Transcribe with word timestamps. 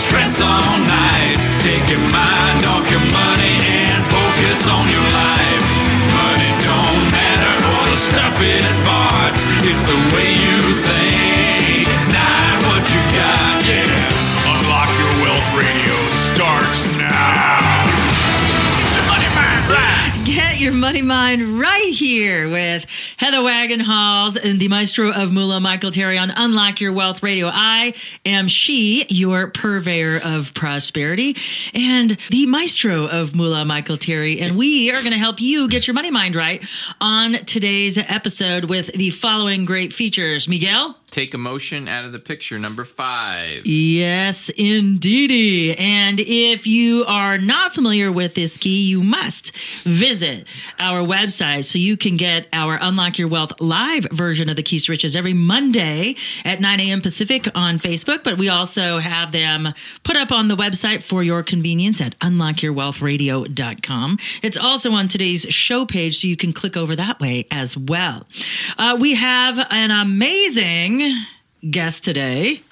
All 0.00 0.06
stress 0.06 0.40
all 0.40 0.78
night. 0.88 1.36
Take 1.60 1.84
your 1.90 2.00
mind 2.00 2.64
off 2.64 2.88
your 2.90 3.04
money 3.12 3.60
and 3.68 4.00
focus 4.06 4.66
on 4.66 4.88
your 4.88 5.08
life. 5.12 5.66
Money 6.16 6.52
don't 6.64 7.04
matter 7.12 7.54
or 7.68 7.84
the 7.92 7.96
stuff 8.00 8.40
it 8.40 8.64
bought. 8.86 9.36
It's 9.60 9.84
the 9.84 10.00
way 10.16 10.32
you 10.32 10.56
think, 10.88 10.99
your 20.70 20.78
money 20.78 21.02
mind 21.02 21.58
right 21.58 21.92
here 21.92 22.48
with 22.48 22.86
Heather 23.16 23.38
Wagenhals 23.38 24.38
and 24.40 24.60
the 24.60 24.68
maestro 24.68 25.10
of 25.10 25.32
Moolah, 25.32 25.58
Michael 25.58 25.90
Terry 25.90 26.16
on 26.16 26.30
Unlock 26.30 26.80
Your 26.80 26.92
Wealth 26.92 27.24
Radio. 27.24 27.50
I 27.52 27.92
am 28.24 28.46
she, 28.46 29.04
your 29.08 29.48
purveyor 29.48 30.20
of 30.22 30.54
prosperity, 30.54 31.36
and 31.74 32.16
the 32.30 32.46
maestro 32.46 33.06
of 33.08 33.34
Moolah, 33.34 33.64
Michael 33.64 33.96
Terry. 33.96 34.40
And 34.40 34.56
we 34.56 34.92
are 34.92 35.00
going 35.00 35.12
to 35.12 35.18
help 35.18 35.40
you 35.40 35.66
get 35.66 35.88
your 35.88 35.94
money 35.94 36.12
mind 36.12 36.36
right 36.36 36.64
on 37.00 37.32
today's 37.46 37.98
episode 37.98 38.66
with 38.66 38.92
the 38.92 39.10
following 39.10 39.64
great 39.64 39.92
features. 39.92 40.46
Miguel? 40.46 40.99
Take 41.10 41.34
emotion 41.34 41.88
out 41.88 42.04
of 42.04 42.12
the 42.12 42.20
picture, 42.20 42.56
number 42.58 42.84
five. 42.84 43.66
Yes, 43.66 44.48
indeedy. 44.50 45.76
And 45.76 46.20
if 46.20 46.68
you 46.68 47.04
are 47.06 47.36
not 47.36 47.74
familiar 47.74 48.12
with 48.12 48.34
this 48.34 48.56
key, 48.56 48.88
you 48.88 49.02
must 49.02 49.56
visit 49.82 50.46
our 50.78 51.02
website 51.02 51.64
so 51.64 51.78
you 51.78 51.96
can 51.96 52.16
get 52.16 52.46
our 52.52 52.78
Unlock 52.80 53.18
Your 53.18 53.26
Wealth 53.26 53.60
live 53.60 54.06
version 54.12 54.48
of 54.48 54.54
the 54.54 54.62
Keys 54.62 54.84
to 54.84 54.92
Riches 54.92 55.16
every 55.16 55.34
Monday 55.34 56.14
at 56.44 56.60
9 56.60 56.78
a.m. 56.80 57.00
Pacific 57.00 57.48
on 57.56 57.78
Facebook. 57.78 58.22
But 58.22 58.38
we 58.38 58.48
also 58.48 58.98
have 58.98 59.32
them 59.32 59.74
put 60.04 60.16
up 60.16 60.30
on 60.30 60.46
the 60.46 60.56
website 60.56 61.02
for 61.02 61.24
your 61.24 61.42
convenience 61.42 62.00
at 62.00 62.16
unlockyourwealthradio.com. 62.20 64.18
It's 64.42 64.56
also 64.56 64.92
on 64.92 65.08
today's 65.08 65.42
show 65.42 65.84
page, 65.86 66.20
so 66.20 66.28
you 66.28 66.36
can 66.36 66.52
click 66.52 66.76
over 66.76 66.94
that 66.94 67.18
way 67.18 67.48
as 67.50 67.76
well. 67.76 68.28
Uh, 68.78 68.96
we 69.00 69.14
have 69.14 69.58
an 69.70 69.90
amazing 69.90 70.99
guest 71.70 72.04
today 72.04 72.62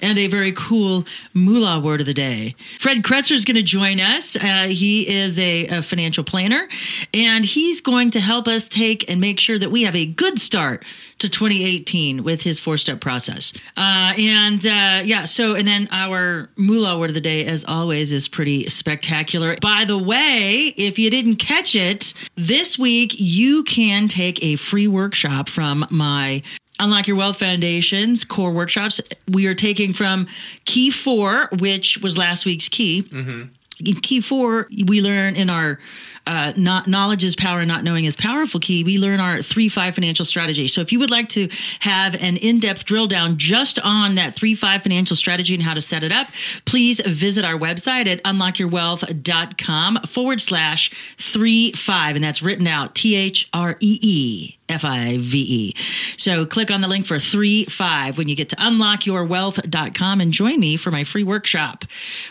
and 0.00 0.18
a 0.18 0.26
very 0.26 0.52
cool 0.52 1.04
moolah 1.34 1.80
word 1.80 2.00
of 2.00 2.06
the 2.06 2.14
day. 2.14 2.54
Fred 2.78 3.02
Creutzer 3.02 3.32
is 3.32 3.44
going 3.44 3.56
to 3.56 3.62
join 3.62 4.00
us. 4.00 4.36
Uh, 4.36 4.66
he 4.68 5.08
is 5.08 5.38
a, 5.38 5.66
a 5.66 5.82
financial 5.82 6.24
planner, 6.24 6.68
and 7.14 7.44
he's 7.44 7.80
going 7.80 8.10
to 8.12 8.20
help 8.20 8.48
us 8.48 8.68
take 8.68 9.08
and 9.10 9.20
make 9.20 9.40
sure 9.40 9.58
that 9.58 9.70
we 9.70 9.82
have 9.82 9.96
a 9.96 10.06
good 10.06 10.38
start 10.38 10.84
to 11.18 11.28
2018 11.28 12.24
with 12.24 12.42
his 12.42 12.58
four 12.58 12.76
step 12.76 13.00
process. 13.00 13.52
Uh, 13.76 14.12
and 14.18 14.66
uh, 14.66 15.02
yeah, 15.04 15.24
so, 15.24 15.54
and 15.54 15.66
then 15.66 15.88
our 15.90 16.50
moolah 16.56 16.98
word 16.98 17.10
of 17.10 17.14
the 17.14 17.20
day, 17.20 17.44
as 17.46 17.64
always, 17.64 18.12
is 18.12 18.28
pretty 18.28 18.68
spectacular. 18.68 19.56
By 19.60 19.84
the 19.84 19.98
way, 19.98 20.74
if 20.76 20.98
you 20.98 21.10
didn't 21.10 21.36
catch 21.36 21.74
it, 21.74 22.12
this 22.34 22.78
week 22.78 23.14
you 23.18 23.64
can 23.64 24.08
take 24.08 24.42
a 24.42 24.56
free 24.56 24.88
workshop 24.88 25.48
from 25.48 25.86
my 25.90 26.42
Unlock 26.78 27.08
Your 27.08 27.16
Wealth 27.16 27.38
Foundation's 27.38 28.24
core 28.24 28.52
workshops. 28.52 29.00
We 29.28 29.46
are 29.46 29.54
taking 29.54 29.92
from 29.92 30.28
Key 30.64 30.90
Four, 30.90 31.48
which 31.58 31.98
was 31.98 32.18
last 32.18 32.44
week's 32.44 32.68
key. 32.68 33.02
Mm-hmm. 33.02 33.42
In 33.84 33.96
key 34.00 34.20
four, 34.20 34.68
we 34.86 35.02
learn 35.02 35.36
in 35.36 35.50
our 35.50 35.78
uh, 36.26 36.52
not 36.56 36.86
knowledge 36.86 37.24
is 37.24 37.36
power, 37.36 37.64
not 37.64 37.84
knowing 37.84 38.04
is 38.04 38.16
powerful 38.16 38.60
key. 38.60 38.84
We 38.84 38.98
learn 38.98 39.20
our 39.20 39.42
three 39.42 39.68
five 39.68 39.94
financial 39.94 40.24
strategy. 40.24 40.68
So 40.68 40.80
if 40.80 40.92
you 40.92 40.98
would 40.98 41.10
like 41.10 41.28
to 41.30 41.48
have 41.80 42.14
an 42.14 42.36
in 42.36 42.58
depth 42.60 42.84
drill 42.84 43.06
down 43.06 43.38
just 43.38 43.78
on 43.80 44.16
that 44.16 44.34
three 44.34 44.54
five 44.54 44.82
financial 44.82 45.16
strategy 45.16 45.54
and 45.54 45.62
how 45.62 45.74
to 45.74 45.82
set 45.82 46.02
it 46.02 46.12
up, 46.12 46.28
please 46.64 47.00
visit 47.00 47.44
our 47.44 47.58
website 47.58 48.06
at 48.06 48.22
unlockyourwealth.com 48.24 50.00
forward 50.06 50.40
slash 50.40 50.90
three 51.18 51.72
five, 51.72 52.16
and 52.16 52.24
that's 52.24 52.42
written 52.42 52.66
out 52.66 52.94
T 52.94 53.14
H 53.14 53.48
R 53.52 53.76
E 53.80 53.98
E. 54.02 54.52
F 54.68 54.84
I 54.84 55.18
V 55.18 55.38
E. 55.38 55.74
So 56.16 56.44
click 56.44 56.72
on 56.72 56.80
the 56.80 56.88
link 56.88 57.06
for 57.06 57.20
3 57.20 57.66
5 57.66 58.18
when 58.18 58.28
you 58.28 58.34
get 58.34 58.48
to 58.48 58.56
unlockyourwealth.com 58.56 60.20
and 60.20 60.32
join 60.32 60.58
me 60.58 60.76
for 60.76 60.90
my 60.90 61.04
free 61.04 61.22
workshop, 61.22 61.84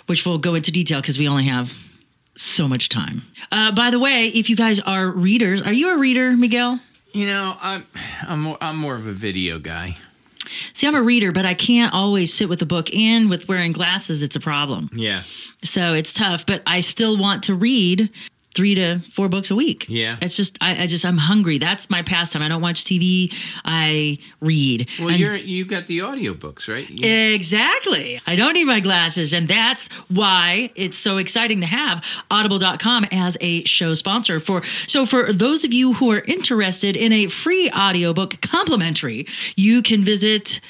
which 0.07 0.25
will 0.25 0.37
go 0.37 0.53
into 0.53 0.69
detail 0.69 0.99
because 0.99 1.17
we 1.17 1.29
only 1.29 1.45
have 1.45 1.71
so 2.35 2.67
much 2.67 2.89
time. 2.89 3.23
Uh, 3.51 3.71
by 3.71 3.89
the 3.89 3.99
way, 3.99 4.27
if 4.27 4.49
you 4.49 4.55
guys 4.55 4.79
are 4.79 5.07
readers, 5.09 5.61
are 5.61 5.73
you 5.73 5.91
a 5.91 5.97
reader, 5.97 6.31
Miguel? 6.31 6.79
You 7.13 7.27
know, 7.27 7.55
I'm 7.61 7.85
I'm 8.27 8.41
more, 8.41 8.57
I'm 8.59 8.77
more 8.77 8.95
of 8.95 9.07
a 9.07 9.13
video 9.13 9.57
guy. 9.59 9.97
See, 10.73 10.87
I'm 10.87 10.95
a 10.95 11.01
reader, 11.01 11.31
but 11.31 11.45
I 11.45 11.53
can't 11.53 11.93
always 11.93 12.33
sit 12.33 12.49
with 12.49 12.61
a 12.61 12.65
book 12.65 12.93
and 12.93 13.29
with 13.29 13.47
wearing 13.47 13.71
glasses, 13.71 14.21
it's 14.21 14.35
a 14.35 14.39
problem. 14.39 14.89
Yeah. 14.93 15.23
So 15.63 15.93
it's 15.93 16.13
tough, 16.13 16.45
but 16.45 16.61
I 16.67 16.81
still 16.81 17.17
want 17.17 17.43
to 17.45 17.55
read 17.55 18.09
three 18.55 18.73
to 18.73 18.99
four 19.11 19.27
books 19.29 19.51
a 19.51 19.55
week. 19.55 19.85
Yeah. 19.89 20.17
It's 20.21 20.35
just, 20.37 20.57
I, 20.61 20.83
I 20.83 20.87
just, 20.87 21.05
I'm 21.05 21.17
hungry. 21.17 21.57
That's 21.57 21.89
my 21.89 22.01
pastime. 22.01 22.41
I 22.41 22.47
don't 22.47 22.61
watch 22.61 22.83
TV. 22.85 23.33
I 23.65 24.17
read. 24.41 24.89
Well, 24.99 25.09
And- 25.09 25.19
you're 25.19 25.35
you 25.35 25.65
got 25.65 25.87
the 25.87 25.99
audiobooks, 25.99 26.67
right? 26.67 26.89
You- 26.89 27.33
Exactly. 27.35 28.19
I 28.25 28.35
don't 28.35 28.53
need 28.53 28.63
my 28.65 28.79
glasses. 28.79 29.33
And 29.33 29.47
that's 29.47 29.87
why 30.09 30.71
it's 30.75 30.97
so 30.97 31.17
exciting 31.17 31.59
to 31.61 31.67
have 31.67 32.03
audible.com 32.31 33.05
as 33.11 33.37
a 33.41 33.63
show 33.65 33.93
sponsor 33.93 34.39
for. 34.39 34.63
So 34.87 35.05
for 35.05 35.31
those 35.33 35.65
of 35.65 35.73
you 35.73 35.93
who 35.93 36.11
are 36.11 36.19
interested 36.21 36.95
in 36.97 37.11
a 37.11 37.27
free 37.27 37.69
audiobook 37.71 38.39
complimentary, 38.41 39.27
you 39.55 39.81
can 39.81 40.03
visit 40.03 40.61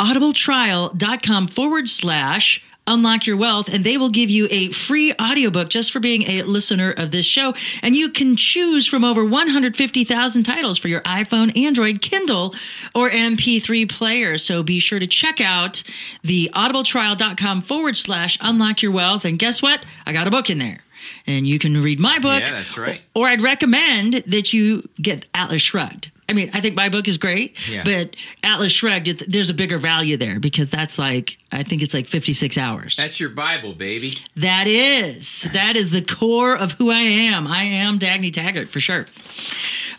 audibletrial.com 0.00 1.48
forward 1.48 1.88
slash 1.88 2.64
unlock 2.86 3.26
your 3.26 3.36
wealth 3.36 3.68
and 3.68 3.84
they 3.84 3.96
will 3.96 4.10
give 4.10 4.30
you 4.30 4.48
a 4.50 4.70
free 4.70 5.12
audiobook 5.20 5.70
just 5.70 5.92
for 5.92 6.00
being 6.00 6.22
a 6.22 6.42
listener 6.42 6.90
of 6.90 7.10
this 7.10 7.26
show. 7.26 7.54
And 7.82 7.94
you 7.94 8.10
can 8.10 8.36
choose 8.36 8.86
from 8.86 9.04
over 9.04 9.24
150,000 9.24 10.42
titles 10.42 10.78
for 10.78 10.88
your 10.88 11.00
iPhone, 11.02 11.56
Android, 11.56 12.00
Kindle 12.02 12.54
or 12.94 13.10
MP3 13.10 13.88
player. 13.88 14.38
So 14.38 14.62
be 14.62 14.78
sure 14.78 14.98
to 14.98 15.06
check 15.06 15.40
out 15.40 15.82
the 16.22 16.50
audibletrial.com 16.54 17.62
forward 17.62 17.96
slash 17.96 18.36
unlock 18.40 18.82
your 18.82 18.92
wealth. 18.92 19.24
And 19.24 19.38
guess 19.38 19.62
what? 19.62 19.84
I 20.06 20.12
got 20.12 20.26
a 20.26 20.30
book 20.30 20.50
in 20.50 20.58
there. 20.58 20.80
And 21.26 21.46
you 21.46 21.58
can 21.58 21.82
read 21.82 21.98
my 21.98 22.18
book. 22.18 22.40
Yeah, 22.42 22.52
that's 22.52 22.78
right. 22.78 23.00
or 23.14 23.26
I'd 23.26 23.40
recommend 23.40 24.14
that 24.26 24.52
you 24.52 24.88
get 25.00 25.26
Atlas 25.34 25.62
Shrugged 25.62 26.12
I 26.32 26.34
mean, 26.34 26.50
I 26.54 26.62
think 26.62 26.74
my 26.76 26.88
book 26.88 27.08
is 27.08 27.18
great, 27.18 27.58
Yeah. 27.68 27.82
but 27.84 28.16
Atlas 28.42 28.72
Shrugged, 28.72 29.30
there's 29.30 29.50
a 29.50 29.54
bigger 29.54 29.76
value 29.76 30.16
there 30.16 30.40
because 30.40 30.70
that's 30.70 30.98
like, 30.98 31.36
I 31.52 31.62
think 31.62 31.82
it's 31.82 31.92
like 31.92 32.06
56 32.06 32.56
hours. 32.56 32.96
That's 32.96 33.20
your 33.20 33.28
Bible, 33.28 33.74
baby. 33.74 34.14
That 34.36 34.66
is. 34.66 35.42
That 35.52 35.76
is 35.76 35.90
the 35.90 36.00
core 36.00 36.56
of 36.56 36.72
who 36.72 36.90
I 36.90 37.00
am. 37.00 37.46
I 37.46 37.64
am 37.64 37.98
Dagny 37.98 38.32
Taggart 38.32 38.70
for 38.70 38.80
sure. 38.80 39.06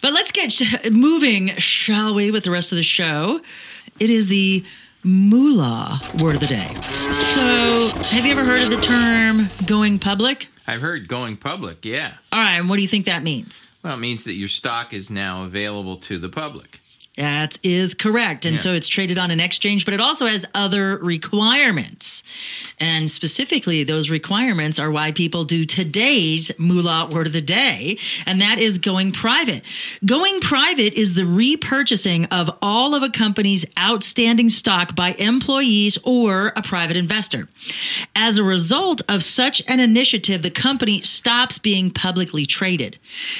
But 0.01 0.13
let's 0.13 0.31
get 0.31 0.91
moving, 0.91 1.49
shall 1.57 2.15
we, 2.15 2.31
with 2.31 2.45
the 2.45 2.51
rest 2.51 2.71
of 2.71 2.77
the 2.77 2.83
show. 2.83 3.39
It 3.99 4.09
is 4.09 4.27
the 4.27 4.65
moolah 5.03 6.01
word 6.19 6.33
of 6.33 6.41
the 6.41 6.47
day. 6.47 6.73
So, 6.81 7.89
have 8.15 8.25
you 8.25 8.31
ever 8.31 8.43
heard 8.43 8.59
of 8.63 8.71
the 8.71 8.81
term 8.81 9.49
going 9.67 9.99
public? 9.99 10.47
I've 10.65 10.81
heard 10.81 11.07
going 11.07 11.37
public. 11.37 11.85
Yeah. 11.85 12.13
All 12.31 12.39
right, 12.39 12.55
and 12.57 12.69
what 12.69 12.77
do 12.77 12.81
you 12.81 12.87
think 12.87 13.05
that 13.05 13.21
means? 13.21 13.61
Well, 13.83 13.95
it 13.95 13.99
means 13.99 14.23
that 14.23 14.33
your 14.33 14.47
stock 14.47 14.93
is 14.93 15.09
now 15.09 15.43
available 15.43 15.97
to 15.97 16.17
the 16.17 16.29
public. 16.29 16.79
That 17.15 17.59
is 17.61 17.93
correct. 17.93 18.43
And 18.43 18.55
Yeah. 18.55 18.61
so 18.61 18.73
it's 18.73 18.87
traded 18.87 19.19
on 19.19 19.29
an 19.29 19.39
exchange, 19.39 19.85
but 19.85 19.93
it 19.93 20.01
also 20.01 20.25
has 20.25 20.47
other 20.55 20.97
requirements. 20.97 22.23
And 22.79 23.09
specifically, 23.09 23.83
those 23.83 24.09
requirements 24.09 24.79
are 24.79 24.89
why 24.89 25.11
people 25.11 25.43
do 25.43 25.63
today's 25.63 26.51
moolah 26.57 27.09
word 27.11 27.27
of 27.27 27.33
the 27.33 27.41
day, 27.41 27.99
and 28.25 28.41
that 28.41 28.57
is 28.57 28.79
going 28.79 29.11
private. 29.11 29.61
Going 30.03 30.39
private 30.41 30.93
is 30.95 31.13
the 31.13 31.21
repurchasing 31.21 32.27
of 32.31 32.49
all 32.63 32.95
of 32.95 33.03
a 33.03 33.09
company's 33.09 33.63
outstanding 33.77 34.49
stock 34.49 34.95
by 34.95 35.11
employees 35.19 35.99
or 36.01 36.51
a 36.55 36.63
private 36.63 36.97
investor. 36.97 37.47
As 38.15 38.39
a 38.39 38.43
result 38.43 39.03
of 39.07 39.23
such 39.23 39.61
an 39.67 39.79
initiative, 39.79 40.41
the 40.41 40.49
company 40.49 41.01
stops 41.01 41.59
being 41.59 41.91
publicly 41.91 42.47
traded. 42.47 42.97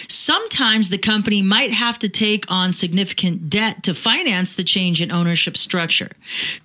Sometimes 0.08 0.90
the 0.90 1.00
company 1.00 1.42
might 1.42 1.74
have 1.74 1.98
to 2.00 2.08
take 2.08 2.50
on 2.52 2.72
significant 2.72 3.50
debt 3.50 3.63
debt 3.64 3.84
to 3.84 3.94
finance 3.94 4.54
the 4.54 4.64
change 4.64 5.02
in 5.02 5.12
ownership 5.12 5.56
structure. 5.56 6.10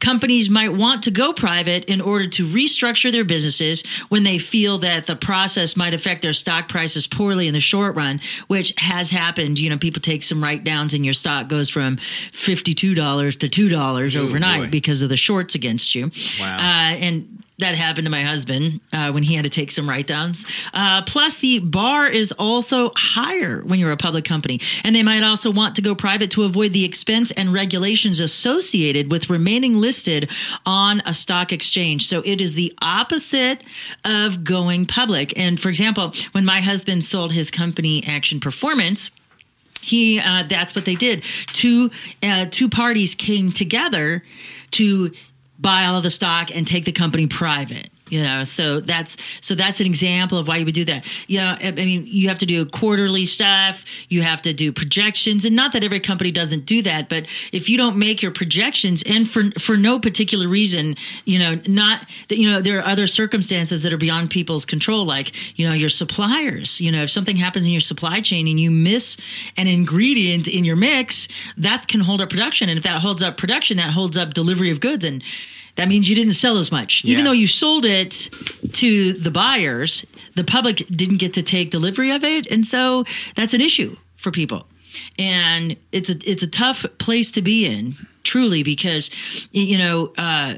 Companies 0.00 0.50
might 0.50 0.72
want 0.72 1.04
to 1.04 1.10
go 1.10 1.32
private 1.32 1.84
in 1.84 2.00
order 2.00 2.26
to 2.28 2.46
restructure 2.46 3.12
their 3.12 3.24
businesses 3.24 3.82
when 4.08 4.24
they 4.24 4.38
feel 4.38 4.78
that 4.78 5.06
the 5.06 5.16
process 5.16 5.76
might 5.76 5.94
affect 5.94 6.22
their 6.22 6.32
stock 6.32 6.68
prices 6.68 7.06
poorly 7.06 7.46
in 7.46 7.54
the 7.54 7.60
short 7.60 7.94
run, 7.94 8.20
which 8.48 8.74
has 8.78 9.10
happened. 9.10 9.58
You 9.58 9.70
know, 9.70 9.78
people 9.78 10.02
take 10.02 10.22
some 10.22 10.42
write 10.42 10.64
downs 10.64 10.94
and 10.94 11.04
your 11.04 11.14
stock 11.14 11.48
goes 11.48 11.70
from 11.70 11.96
$52 11.96 13.38
to 13.38 13.48
$2 13.48 14.16
overnight 14.16 14.64
boy. 14.64 14.70
because 14.70 15.02
of 15.02 15.08
the 15.08 15.16
shorts 15.16 15.54
against 15.54 15.94
you. 15.94 16.10
Wow. 16.40 16.56
Uh, 16.56 16.96
and 16.96 17.44
that 17.58 17.74
happened 17.74 18.04
to 18.04 18.10
my 18.10 18.22
husband 18.22 18.80
uh, 18.92 19.10
when 19.10 19.24
he 19.24 19.34
had 19.34 19.44
to 19.44 19.50
take 19.50 19.72
some 19.72 19.88
write 19.88 20.06
downs. 20.06 20.46
Uh, 20.72 21.02
plus, 21.02 21.38
the 21.38 21.58
bar 21.58 22.06
is 22.06 22.30
also 22.32 22.92
higher 22.96 23.62
when 23.62 23.80
you're 23.80 23.90
a 23.90 23.96
public 23.96 24.24
company. 24.24 24.60
And 24.84 24.94
they 24.94 25.02
might 25.02 25.24
also 25.24 25.50
want 25.50 25.74
to 25.76 25.82
go 25.82 25.94
private 25.94 26.30
to 26.32 26.44
avoid 26.44 26.72
the 26.72 26.84
expense 26.84 27.32
and 27.32 27.52
regulations 27.52 28.20
associated 28.20 29.10
with 29.10 29.28
remaining 29.28 29.76
listed 29.76 30.30
on 30.64 31.02
a 31.04 31.12
stock 31.12 31.52
exchange. 31.52 32.06
So 32.06 32.22
it 32.24 32.40
is 32.40 32.54
the 32.54 32.72
opposite 32.80 33.64
of 34.04 34.44
going 34.44 34.86
public. 34.86 35.36
And 35.36 35.58
for 35.58 35.68
example, 35.68 36.12
when 36.32 36.44
my 36.44 36.60
husband 36.60 37.02
sold 37.02 37.32
his 37.32 37.50
company, 37.50 38.04
Action 38.06 38.38
Performance, 38.38 39.10
he 39.80 40.18
uh, 40.18 40.42
that's 40.48 40.74
what 40.74 40.84
they 40.84 40.96
did 40.96 41.22
two 41.52 41.90
uh, 42.22 42.46
two 42.50 42.68
parties 42.68 43.14
came 43.14 43.52
together 43.52 44.24
to 44.72 45.12
buy 45.58 45.84
all 45.84 45.96
of 45.96 46.02
the 46.02 46.10
stock 46.10 46.54
and 46.54 46.66
take 46.66 46.84
the 46.84 46.92
company 46.92 47.26
private 47.26 47.90
you 48.10 48.22
know 48.22 48.44
so 48.44 48.80
that's 48.80 49.16
so 49.40 49.54
that's 49.54 49.80
an 49.80 49.86
example 49.86 50.38
of 50.38 50.48
why 50.48 50.56
you 50.56 50.64
would 50.64 50.74
do 50.74 50.84
that. 50.84 51.06
You 51.26 51.38
know 51.38 51.56
i 51.60 51.70
mean 51.70 52.04
you 52.06 52.28
have 52.28 52.38
to 52.38 52.46
do 52.46 52.64
quarterly 52.66 53.26
stuff. 53.26 53.84
You 54.08 54.22
have 54.22 54.42
to 54.42 54.52
do 54.52 54.72
projections. 54.72 55.44
And 55.44 55.54
not 55.54 55.72
that 55.72 55.84
every 55.84 56.00
company 56.00 56.30
doesn't 56.30 56.66
do 56.66 56.82
that 56.82 57.08
but 57.08 57.26
if 57.52 57.68
you 57.68 57.76
don't 57.76 57.96
make 57.96 58.22
your 58.22 58.32
projections 58.32 59.02
and 59.02 59.28
for 59.28 59.50
for 59.58 59.76
no 59.76 59.98
particular 59.98 60.48
reason 60.48 60.96
you 61.24 61.38
know 61.38 61.60
not 61.66 62.06
that 62.28 62.38
you 62.38 62.50
know 62.50 62.60
there 62.60 62.78
are 62.78 62.86
other 62.86 63.06
circumstances 63.06 63.82
that 63.82 63.92
are 63.92 63.98
beyond 63.98 64.30
people's 64.30 64.64
control 64.64 65.04
like 65.04 65.32
you 65.56 65.68
know 65.68 65.74
your 65.74 65.88
suppliers. 65.88 66.80
You 66.80 66.92
know 66.92 67.02
if 67.02 67.10
something 67.10 67.36
happens 67.36 67.66
in 67.66 67.72
your 67.72 67.80
supply 67.80 68.20
chain 68.20 68.48
and 68.48 68.58
you 68.58 68.70
miss 68.70 69.16
an 69.56 69.66
ingredient 69.66 70.48
in 70.48 70.64
your 70.64 70.76
mix 70.76 71.28
that 71.56 71.88
can 71.88 72.00
hold 72.00 72.20
up 72.20 72.30
production. 72.30 72.68
And 72.68 72.78
if 72.78 72.84
that 72.84 73.00
holds 73.00 73.22
up 73.22 73.36
production 73.36 73.76
that 73.78 73.90
holds 73.90 74.16
up 74.16 74.34
delivery 74.34 74.70
of 74.70 74.80
goods. 74.80 75.04
And 75.04 75.22
that 75.78 75.88
means 75.88 76.08
you 76.08 76.16
didn't 76.16 76.34
sell 76.34 76.58
as 76.58 76.70
much. 76.72 77.04
Even 77.04 77.18
Yeah. 77.18 77.24
though 77.26 77.32
you 77.32 77.46
sold 77.46 77.84
it 77.84 78.28
to 78.72 79.12
the 79.12 79.30
buyers, 79.30 80.04
the 80.34 80.42
public 80.44 80.86
didn't 80.88 81.18
get 81.18 81.32
to 81.34 81.42
take 81.42 81.70
delivery 81.70 82.10
of 82.10 82.24
it. 82.24 82.46
And 82.50 82.66
so 82.66 83.04
that's 83.36 83.54
an 83.54 83.60
issue 83.60 83.96
for 84.16 84.30
people. 84.32 84.66
And 85.18 85.76
it's 85.92 86.10
a 86.10 86.16
it's 86.30 86.42
a 86.42 86.46
tough 86.48 86.84
place 86.98 87.30
to 87.32 87.42
be 87.42 87.64
in, 87.64 87.94
truly, 88.24 88.62
because 88.64 89.10
you 89.52 89.78
know, 89.78 90.12
uh, 90.18 90.56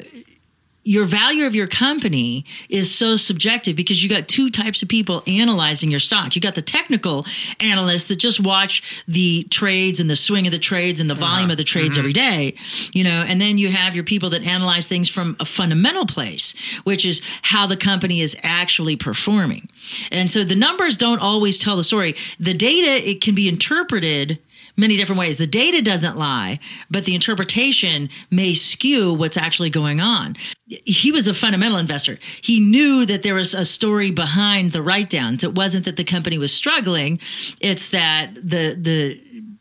your 0.82 1.04
value 1.04 1.44
of 1.44 1.54
your 1.54 1.66
company 1.66 2.44
is 2.70 2.94
so 2.94 3.16
subjective 3.16 3.76
because 3.76 4.02
you 4.02 4.08
got 4.08 4.28
two 4.28 4.48
types 4.48 4.82
of 4.82 4.88
people 4.88 5.22
analyzing 5.26 5.90
your 5.90 6.00
stock. 6.00 6.34
You 6.34 6.40
got 6.40 6.54
the 6.54 6.62
technical 6.62 7.26
analysts 7.60 8.08
that 8.08 8.16
just 8.16 8.40
watch 8.40 8.82
the 9.06 9.42
trades 9.50 10.00
and 10.00 10.08
the 10.08 10.16
swing 10.16 10.46
of 10.46 10.52
the 10.52 10.58
trades 10.58 10.98
and 10.98 11.10
the 11.10 11.14
volume 11.14 11.50
of 11.50 11.58
the 11.58 11.64
trades 11.64 11.90
mm-hmm. 11.90 11.98
every 11.98 12.12
day, 12.12 12.54
you 12.92 13.04
know, 13.04 13.24
and 13.26 13.40
then 13.40 13.58
you 13.58 13.70
have 13.70 13.94
your 13.94 14.04
people 14.04 14.30
that 14.30 14.42
analyze 14.42 14.86
things 14.86 15.08
from 15.08 15.36
a 15.38 15.44
fundamental 15.44 16.06
place, 16.06 16.54
which 16.84 17.04
is 17.04 17.20
how 17.42 17.66
the 17.66 17.76
company 17.76 18.20
is 18.20 18.36
actually 18.42 18.96
performing. 18.96 19.68
And 20.10 20.30
so 20.30 20.44
the 20.44 20.56
numbers 20.56 20.96
don't 20.96 21.20
always 21.20 21.58
tell 21.58 21.76
the 21.76 21.84
story. 21.84 22.14
The 22.38 22.54
data 22.54 23.08
it 23.08 23.20
can 23.20 23.34
be 23.34 23.48
interpreted 23.48 24.38
many 24.76 24.96
different 24.96 25.18
ways. 25.18 25.38
The 25.38 25.46
data 25.46 25.82
doesn't 25.82 26.16
lie, 26.16 26.60
but 26.90 27.04
the 27.04 27.14
interpretation 27.14 28.08
may 28.30 28.54
skew 28.54 29.12
what's 29.12 29.36
actually 29.36 29.70
going 29.70 30.00
on. 30.00 30.36
He 30.66 31.12
was 31.12 31.28
a 31.28 31.34
fundamental 31.34 31.78
investor. 31.78 32.18
He 32.42 32.60
knew 32.60 33.06
that 33.06 33.22
there 33.22 33.34
was 33.34 33.54
a 33.54 33.64
story 33.64 34.10
behind 34.10 34.72
the 34.72 34.82
write 34.82 35.10
downs. 35.10 35.44
It 35.44 35.54
wasn't 35.54 35.84
that 35.84 35.96
the 35.96 36.04
company 36.04 36.38
was 36.38 36.52
struggling, 36.52 37.20
it's 37.60 37.90
that 37.90 38.34
the 38.34 38.74
the 38.74 39.20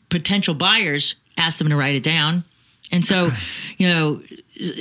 potential 0.10 0.56
buyers 0.56 1.16
asked 1.38 1.60
them 1.60 1.70
to 1.70 1.76
write 1.76 1.96
it 1.96 2.04
down. 2.04 2.44
And 2.92 3.06
so, 3.06 3.32
you 3.78 3.88
know, 3.88 4.22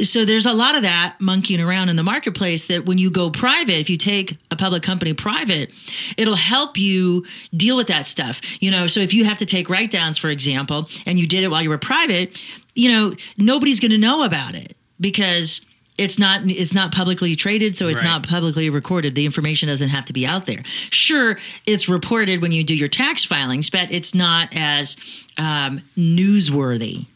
so 0.03 0.25
there's 0.25 0.47
a 0.47 0.53
lot 0.53 0.75
of 0.75 0.83
that 0.83 1.17
monkeying 1.21 1.61
around 1.61 1.89
in 1.89 1.97
the 1.97 2.03
marketplace 2.03 2.67
that 2.67 2.85
when 2.87 2.99
you 2.99 3.11
go 3.11 3.31
private, 3.31 3.79
if 3.79 3.89
you 3.89 3.97
take 3.97 4.37
a 4.51 4.57
public 4.57 4.83
company 4.83 5.13
private, 5.15 5.73
it'll 6.17 6.35
help 6.37 6.77
you 6.77 7.25
deal 7.57 7.77
with 7.77 7.87
that 7.87 8.07
stuff. 8.07 8.41
You 8.61 8.71
know, 8.71 8.87
so 8.87 9.01
if 9.01 9.15
you 9.15 9.25
have 9.25 9.39
to 9.39 9.47
take 9.47 9.71
write 9.71 9.91
downs, 9.91 10.19
for 10.19 10.29
example, 10.31 10.89
and 11.07 11.19
you 11.19 11.27
did 11.27 11.45
it 11.45 11.51
while 11.51 11.63
you 11.63 11.71
were 11.71 11.79
private, 11.79 12.37
you 12.75 12.91
know, 12.91 13.15
nobody's 13.37 13.81
going 13.81 13.93
to 13.93 13.99
know 13.99 14.25
about 14.25 14.55
it 14.55 14.77
because 15.01 15.61
it's 15.97 16.19
not 16.19 16.43
it's 16.45 16.73
not 16.73 16.93
publicly 16.93 17.35
traded 17.35 17.75
so 17.75 17.89
it's 17.89 18.03
Right. 18.03 18.09
not 18.09 18.29
publicly 18.29 18.71
recorded 18.71 19.17
the 19.17 19.25
information 19.25 19.69
doesn't 19.69 19.89
have 19.89 20.05
to 20.05 20.13
be 20.13 20.25
out 20.25 20.47
there 20.47 20.63
sure 20.91 21.39
it's 21.67 21.89
reported 21.89 22.41
when 22.41 22.53
you 22.53 22.63
do 22.63 22.73
your 22.77 22.87
tax 22.87 23.25
filings 23.25 23.69
but 23.69 23.91
it's 23.91 24.15
not 24.15 24.49
as 24.55 24.97
um, 25.39 25.83
newsworthy 25.97 27.07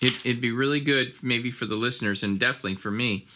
It, 0.00 0.14
it'd 0.24 0.40
be 0.40 0.52
really 0.52 0.80
good, 0.80 1.14
maybe 1.22 1.50
for 1.50 1.66
the 1.66 1.74
listeners, 1.74 2.22
and 2.22 2.38
definitely 2.38 2.76
for 2.76 2.90
me, 2.90 3.26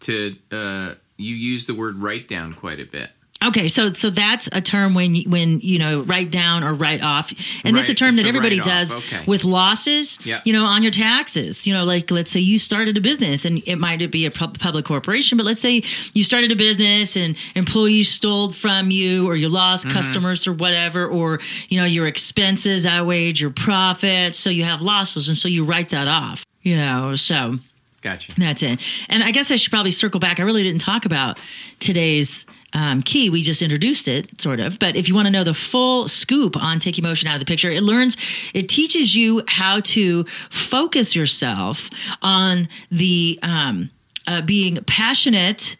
to 0.00 0.36
uh, 0.50 0.94
you 1.16 1.34
use 1.34 1.66
the 1.66 1.74
word 1.74 1.98
write 1.98 2.28
down 2.28 2.54
quite 2.54 2.80
a 2.80 2.84
bit. 2.84 3.10
Okay, 3.46 3.68
so 3.68 3.92
so 3.92 4.10
that's 4.10 4.48
a 4.52 4.60
term 4.60 4.94
when 4.94 5.14
you- 5.14 5.28
when 5.30 5.60
you 5.60 5.78
know 5.78 6.00
write 6.02 6.30
down 6.30 6.64
or 6.64 6.74
write 6.74 7.02
off, 7.02 7.32
and 7.64 7.76
it's 7.78 7.90
a 7.90 7.94
term 7.94 8.16
that 8.16 8.26
everybody 8.26 8.58
does 8.60 8.94
okay. 8.96 9.22
with 9.26 9.44
losses. 9.44 10.18
Yeah. 10.24 10.40
You 10.44 10.52
know, 10.52 10.64
on 10.64 10.82
your 10.82 10.90
taxes. 10.90 11.66
You 11.66 11.74
know, 11.74 11.84
like 11.84 12.10
let's 12.10 12.30
say 12.30 12.40
you 12.40 12.58
started 12.58 12.96
a 12.98 13.00
business, 13.00 13.44
and 13.44 13.62
it 13.66 13.76
might 13.78 14.10
be 14.10 14.26
a 14.26 14.30
public 14.30 14.84
corporation, 14.84 15.36
but 15.38 15.44
let's 15.46 15.60
say 15.60 15.82
you 16.14 16.24
started 16.24 16.50
a 16.52 16.56
business 16.56 17.16
and 17.16 17.36
employees 17.54 18.08
stole 18.08 18.50
from 18.50 18.90
you, 18.90 19.26
or 19.28 19.36
you 19.36 19.48
lost 19.48 19.86
Mm-hmm. 19.86 19.96
customers, 19.96 20.46
or 20.46 20.52
whatever, 20.52 21.06
or 21.06 21.40
you 21.68 21.78
know 21.78 21.84
your 21.86 22.06
expenses 22.06 22.86
outweighed 22.86 23.38
your 23.38 23.50
profits, 23.50 24.38
so 24.38 24.50
you 24.50 24.64
have 24.64 24.82
losses, 24.82 25.28
and 25.28 25.36
so 25.38 25.48
you 25.48 25.64
write 25.64 25.90
that 25.90 26.08
off. 26.08 26.44
You 26.62 26.76
know, 26.76 27.14
so. 27.14 27.58
Gotcha. 28.02 28.32
That's 28.38 28.62
it. 28.62 28.80
And 29.08 29.24
I 29.24 29.32
guess 29.32 29.50
I 29.50 29.56
should 29.56 29.70
probably 29.72 29.90
circle 29.90 30.20
back. 30.20 30.38
I 30.38 30.44
really 30.44 30.62
didn't 30.62 30.80
talk 30.80 31.06
about 31.06 31.38
today's 31.80 32.46
um, 32.76 33.02
key. 33.02 33.30
We 33.30 33.40
just 33.40 33.62
introduced 33.62 34.06
it, 34.06 34.38
sort 34.40 34.60
of. 34.60 34.78
But 34.78 34.96
if 34.96 35.08
you 35.08 35.14
want 35.14 35.26
to 35.26 35.30
know 35.30 35.44
the 35.44 35.54
full 35.54 36.08
scoop 36.08 36.56
on 36.56 36.78
take 36.78 36.98
emotion 36.98 37.26
out 37.26 37.34
of 37.34 37.40
the 37.40 37.46
picture, 37.46 37.70
it 37.70 37.82
learns, 37.82 38.18
it 38.52 38.68
teaches 38.68 39.16
you 39.16 39.42
how 39.48 39.80
to 39.80 40.24
focus 40.50 41.16
yourself 41.16 41.88
on 42.20 42.68
the 42.90 43.38
um, 43.42 43.90
uh, 44.26 44.42
being 44.42 44.76
passionate 44.84 45.76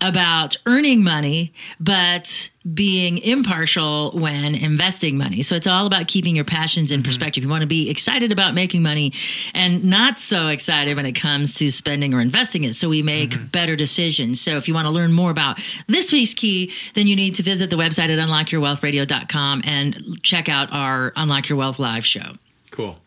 about 0.00 0.56
earning 0.66 1.02
money, 1.02 1.52
but 1.80 2.50
being 2.74 3.18
impartial 3.18 4.10
when 4.10 4.54
investing 4.54 5.16
money. 5.16 5.42
So 5.42 5.54
it's 5.54 5.66
all 5.66 5.86
about 5.86 6.08
keeping 6.08 6.34
your 6.36 6.44
passions 6.44 6.92
in 6.92 7.02
perspective. 7.02 7.44
You 7.44 7.48
want 7.48 7.62
to 7.62 7.66
be 7.66 7.88
excited 7.88 8.32
about 8.32 8.54
making 8.54 8.82
money 8.82 9.12
and 9.54 9.84
not 9.84 10.18
so 10.18 10.48
excited 10.48 10.96
when 10.96 11.06
it 11.06 11.12
comes 11.12 11.54
to 11.54 11.70
spending 11.70 12.12
or 12.12 12.20
investing 12.20 12.64
it. 12.64 12.74
So 12.74 12.88
we 12.88 13.02
make 13.02 13.52
better 13.52 13.76
decisions. 13.76 14.40
So 14.40 14.56
if 14.56 14.68
you 14.68 14.74
want 14.74 14.86
to 14.86 14.92
learn 14.92 15.12
more 15.12 15.30
about 15.30 15.58
this 15.86 16.12
week's 16.12 16.34
key, 16.34 16.72
then 16.94 17.06
you 17.06 17.16
need 17.16 17.36
to 17.36 17.42
visit 17.42 17.70
the 17.70 17.76
website 17.76 18.10
at 18.10 18.18
unlockyourwealthradio.com 18.18 19.62
and 19.64 20.22
check 20.22 20.48
out 20.48 20.72
our 20.72 21.12
Unlock 21.16 21.48
Your 21.48 21.58
Wealth 21.58 21.78
live 21.78 22.04
show. 22.04 22.34
Cool. 22.70 22.98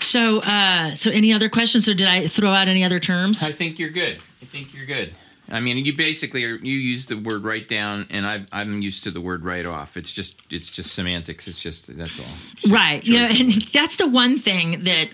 So, 0.00 0.40
uh, 0.40 0.94
so 0.94 1.10
any 1.10 1.32
other 1.32 1.48
questions, 1.48 1.88
or 1.88 1.94
did 1.94 2.08
I 2.08 2.26
throw 2.26 2.50
out 2.50 2.68
any 2.68 2.82
other 2.82 2.98
terms? 2.98 3.42
I 3.42 3.52
think 3.52 3.78
you're 3.78 3.90
good. 3.90 4.18
I 4.42 4.46
think 4.46 4.74
you're 4.74 4.86
good. 4.86 5.14
I 5.48 5.60
mean, 5.60 5.78
you 5.84 5.96
basically 5.96 6.44
are, 6.44 6.56
you 6.56 6.76
use 6.76 7.06
the 7.06 7.16
word 7.16 7.44
write 7.44 7.68
down, 7.68 8.06
and 8.10 8.26
I, 8.26 8.46
I'm 8.52 8.80
used 8.82 9.04
to 9.04 9.10
the 9.10 9.20
word 9.20 9.44
write 9.44 9.66
off. 9.66 9.96
It's 9.96 10.10
just 10.10 10.40
it's 10.50 10.70
just 10.70 10.92
semantics. 10.92 11.46
It's 11.46 11.60
just 11.60 11.96
that's 11.96 12.18
all. 12.18 12.26
Just 12.56 12.72
right 12.72 13.04
you 13.04 13.18
know 13.18 13.26
and 13.26 13.52
that's 13.72 13.96
the 13.96 14.06
one 14.06 14.38
thing 14.38 14.84
that 14.84 15.08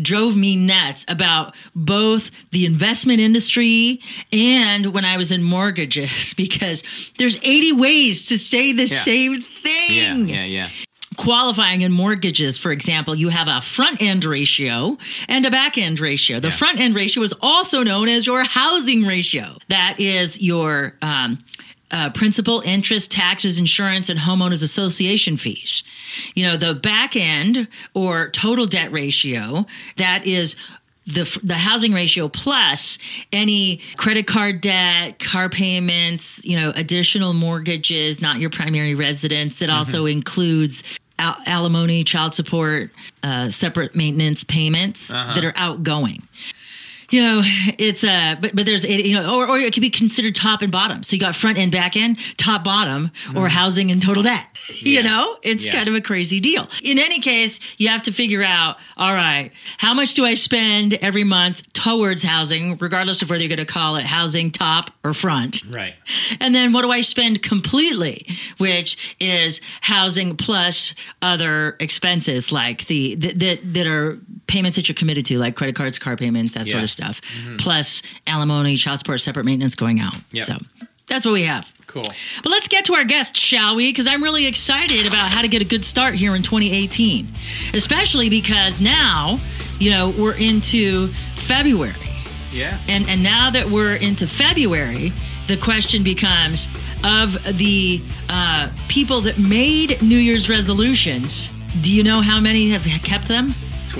drove 0.00 0.36
me 0.36 0.56
nuts 0.56 1.04
about 1.08 1.54
both 1.74 2.30
the 2.50 2.64
investment 2.66 3.20
industry 3.20 4.00
and 4.32 4.86
when 4.94 5.04
i 5.04 5.16
was 5.16 5.32
in 5.32 5.42
mortgages 5.42 6.34
because 6.36 7.12
there's 7.18 7.36
80 7.38 7.72
ways 7.72 8.28
to 8.28 8.38
say 8.38 8.72
the 8.72 8.86
same 8.86 9.42
thing. 9.42 9.72
yeah, 9.88 10.14
thing 10.14 10.28
yeah, 10.28 10.44
yeah. 10.44 10.68
Qualifying 11.18 11.82
in 11.82 11.92
mortgages, 11.92 12.56
for 12.56 12.70
example, 12.72 13.14
you 13.14 13.28
have 13.28 13.48
a 13.48 13.60
front 13.60 14.00
end 14.00 14.24
ratio 14.24 14.96
and 15.28 15.44
a 15.44 15.50
back 15.50 15.76
end 15.76 16.00
ratio. 16.00 16.40
The 16.40 16.48
Yeah. 16.48 16.54
front 16.54 16.80
end 16.80 16.94
ratio 16.94 17.22
is 17.22 17.34
also 17.42 17.82
known 17.82 18.08
as 18.08 18.26
your 18.26 18.44
housing 18.44 19.02
ratio. 19.04 19.58
That 19.68 20.00
is 20.00 20.40
your 20.40 20.94
um, 21.02 21.38
uh, 21.90 22.10
principal, 22.10 22.62
interest, 22.64 23.10
taxes, 23.10 23.58
insurance, 23.58 24.08
and 24.08 24.20
homeowners 24.20 24.62
association 24.62 25.36
fees. 25.36 25.82
You 26.34 26.44
know, 26.44 26.56
the 26.56 26.74
back 26.74 27.16
end 27.16 27.66
or 27.94 28.30
total 28.30 28.66
debt 28.66 28.92
ratio, 28.92 29.66
that 29.96 30.24
is 30.26 30.54
the 31.06 31.24
the 31.42 31.54
housing 31.54 31.94
ratio 31.94 32.28
plus 32.28 32.98
any 33.32 33.80
credit 33.96 34.26
card 34.26 34.60
debt, 34.60 35.18
car 35.18 35.48
payments, 35.48 36.44
you 36.44 36.54
know, 36.60 36.70
additional 36.76 37.32
mortgages, 37.32 38.20
not 38.20 38.38
your 38.38 38.50
primary 38.50 38.94
residence. 38.94 39.62
It 39.62 39.70
also 39.70 40.04
includes 40.04 40.82
al- 41.18 41.36
alimony, 41.46 42.04
child 42.04 42.34
support, 42.34 42.90
uh, 43.22 43.48
separate 43.50 43.94
maintenance 43.94 44.44
payments 44.44 45.10
that 45.34 45.44
are 45.44 45.52
outgoing. 45.56 46.22
You 47.10 47.22
know, 47.22 47.42
it's 47.78 48.04
uh, 48.04 48.36
but 48.40 48.54
but 48.54 48.66
there's 48.66 48.84
you 48.84 49.14
know, 49.14 49.34
or 49.34 49.48
or 49.48 49.58
it 49.58 49.72
could 49.72 49.80
be 49.80 49.90
considered 49.90 50.34
top 50.34 50.60
and 50.62 50.70
bottom. 50.70 51.02
So 51.02 51.16
you 51.16 51.20
got 51.20 51.34
front 51.34 51.56
end, 51.58 51.72
back 51.72 51.96
end, 51.96 52.18
top 52.36 52.64
bottom, 52.64 53.10
or 53.34 53.48
housing 53.48 53.90
and 53.90 54.00
total 54.02 54.22
debt. 54.22 54.46
You 54.80 55.02
know, 55.02 55.38
it's 55.42 55.64
Yeah. 55.64 55.72
kind 55.72 55.88
of 55.88 55.94
a 55.94 56.00
crazy 56.00 56.40
deal. 56.40 56.68
In 56.84 56.98
any 56.98 57.20
case, 57.20 57.58
you 57.78 57.88
have 57.88 58.02
to 58.02 58.12
figure 58.12 58.42
out, 58.42 58.76
all 58.96 59.14
right, 59.14 59.50
how 59.78 59.92
much 59.94 60.14
do 60.14 60.24
I 60.26 60.34
spend 60.34 60.94
every 60.94 61.24
month 61.24 61.72
towards 61.72 62.22
housing, 62.22 62.76
regardless 62.78 63.22
of 63.22 63.30
whether 63.30 63.42
you're 63.42 63.48
going 63.48 63.58
to 63.66 63.72
call 63.72 63.96
it 63.96 64.04
housing 64.06 64.50
top 64.50 64.90
or 65.04 65.14
front. 65.14 65.62
Right. 65.70 65.94
And 66.40 66.54
then 66.54 66.72
what 66.72 66.82
do 66.82 66.90
I 66.90 67.00
spend 67.00 67.42
completely, 67.42 68.26
which 68.58 69.16
is 69.20 69.60
housing 69.80 70.36
plus 70.36 70.94
other 71.22 71.76
expenses 71.80 72.52
like 72.52 72.86
the 72.86 73.14
that 73.16 73.38
that, 73.38 73.72
that 73.74 73.86
are 73.86 74.18
payments 74.46 74.76
that 74.76 74.88
you're 74.88 74.94
committed 74.94 75.24
to, 75.26 75.38
like 75.38 75.54
credit 75.56 75.74
cards, 75.76 75.98
car 75.98 76.16
payments, 76.16 76.54
that 76.54 76.66
sort 76.66 76.82
of 76.82 76.90
stuff, 76.90 76.97
plus 77.58 78.02
alimony, 78.26 78.76
child 78.76 78.98
support, 78.98 79.20
separate 79.20 79.44
maintenance 79.44 79.74
going 79.74 80.00
out. 80.00 80.14
Yep. 80.32 80.44
So 80.44 80.56
that's 81.06 81.24
what 81.24 81.32
we 81.32 81.42
have. 81.42 81.70
Cool. 81.86 82.04
But 82.42 82.50
let's 82.50 82.68
get 82.68 82.84
to 82.86 82.94
our 82.94 83.04
guest, 83.04 83.34
shall 83.34 83.74
we? 83.74 83.90
Because 83.90 84.06
I'm 84.06 84.22
really 84.22 84.46
excited 84.46 85.06
about 85.06 85.30
how 85.30 85.40
to 85.40 85.48
get 85.48 85.62
a 85.62 85.64
good 85.64 85.84
start 85.84 86.14
here 86.14 86.36
in 86.36 86.42
2018, 86.42 87.26
especially 87.72 88.28
because 88.28 88.78
now, 88.78 89.40
you 89.78 89.90
know, 89.90 90.10
we're 90.18 90.34
into 90.34 91.08
February. 91.36 91.94
Yeah. 92.52 92.78
And 92.88 93.08
and 93.08 93.22
now 93.22 93.50
that 93.50 93.68
we're 93.68 93.94
into 93.94 94.26
February, 94.26 95.12
the 95.46 95.56
question 95.56 96.04
becomes 96.04 96.68
of 97.02 97.42
the 97.56 98.02
uh, 98.28 98.70
people 98.88 99.22
that 99.22 99.38
made 99.38 100.02
New 100.02 100.18
Year's 100.18 100.50
resolutions. 100.50 101.50
Do 101.80 101.94
you 101.94 102.02
know 102.02 102.20
how 102.20 102.38
many 102.38 102.70
have 102.70 102.84
kept 103.02 103.28
them? 103.28 103.54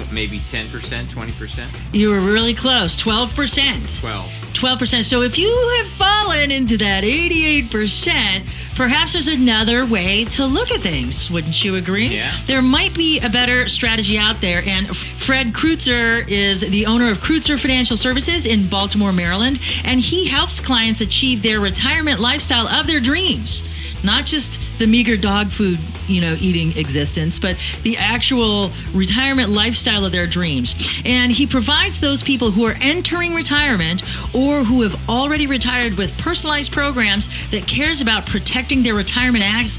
Tw- 0.05 0.13
maybe 0.13 0.41
10%, 0.41 0.69
20%? 1.07 1.67
You 1.95 2.11
were 2.11 2.21
really 2.21 2.55
close, 2.55 2.97
twelve 2.97 3.35
percent. 3.35 3.99
12. 4.01 4.31
12%. 4.55 5.05
So 5.05 5.23
if 5.23 5.39
you 5.39 5.75
have 5.79 5.87
fallen 5.93 6.51
into 6.51 6.77
that 6.79 7.05
88%, 7.05 8.45
perhaps 8.75 9.13
there's 9.13 9.29
another 9.29 9.87
way 9.87 10.25
to 10.27 10.47
look 10.47 10.73
at 10.73 10.81
things. 10.81 11.31
Wouldn't 11.31 11.63
you 11.63 11.77
agree? 11.77 12.09
Yeah. 12.09 12.35
There 12.47 12.63
might 12.63 12.93
be 12.95 13.21
a 13.21 13.29
better 13.29 13.69
strategy 13.69 14.19
out 14.19 14.41
there. 14.41 14.63
And 14.67 14.97
Fred 14.97 15.53
Creutzer 15.53 16.27
is 16.29 16.61
the 16.69 16.87
owner 16.87 17.09
of 17.11 17.19
Creutzer 17.19 17.59
Financial 17.61 17.97
Services 17.97 18.47
in 18.47 18.69
Baltimore, 18.69 19.13
Maryland. 19.13 19.61
And 19.85 20.01
he 20.01 20.27
helps 20.27 20.59
clients 20.61 21.01
achieve 21.01 21.43
their 21.43 21.61
retirement 21.61 22.19
lifestyle 22.19 22.67
of 22.67 22.87
their 22.89 23.01
dreams. 23.01 23.63
Not 24.03 24.27
just 24.27 24.61
the 24.79 24.87
meager 24.87 25.17
dog 25.17 25.51
food, 25.51 25.79
you 26.07 26.21
know, 26.21 26.37
eating 26.41 26.77
existence, 26.77 27.39
but 27.39 27.57
the 27.83 27.97
actual 27.97 28.73
retirement 28.93 29.51
lifestyle 29.51 30.05
of 30.05 30.13
their 30.13 30.27
dreams. 30.27 30.75
And 31.05 31.33
he 31.33 31.47
provides 31.47 32.01
those 32.01 32.23
people 32.23 32.51
who 32.51 32.67
are 32.67 32.77
entering 32.81 33.35
retirement 33.35 34.03
or 34.35 34.65
who 34.65 34.83
have 34.83 35.09
already 35.09 35.47
retired 35.47 35.95
with 35.95 36.17
personalized 36.19 36.73
programs 36.73 37.29
that 37.51 37.67
cares 37.67 38.01
about 38.01 38.27
protecting 38.27 38.83
their 38.83 38.95
retirement 38.95 39.45
acts. 39.45 39.79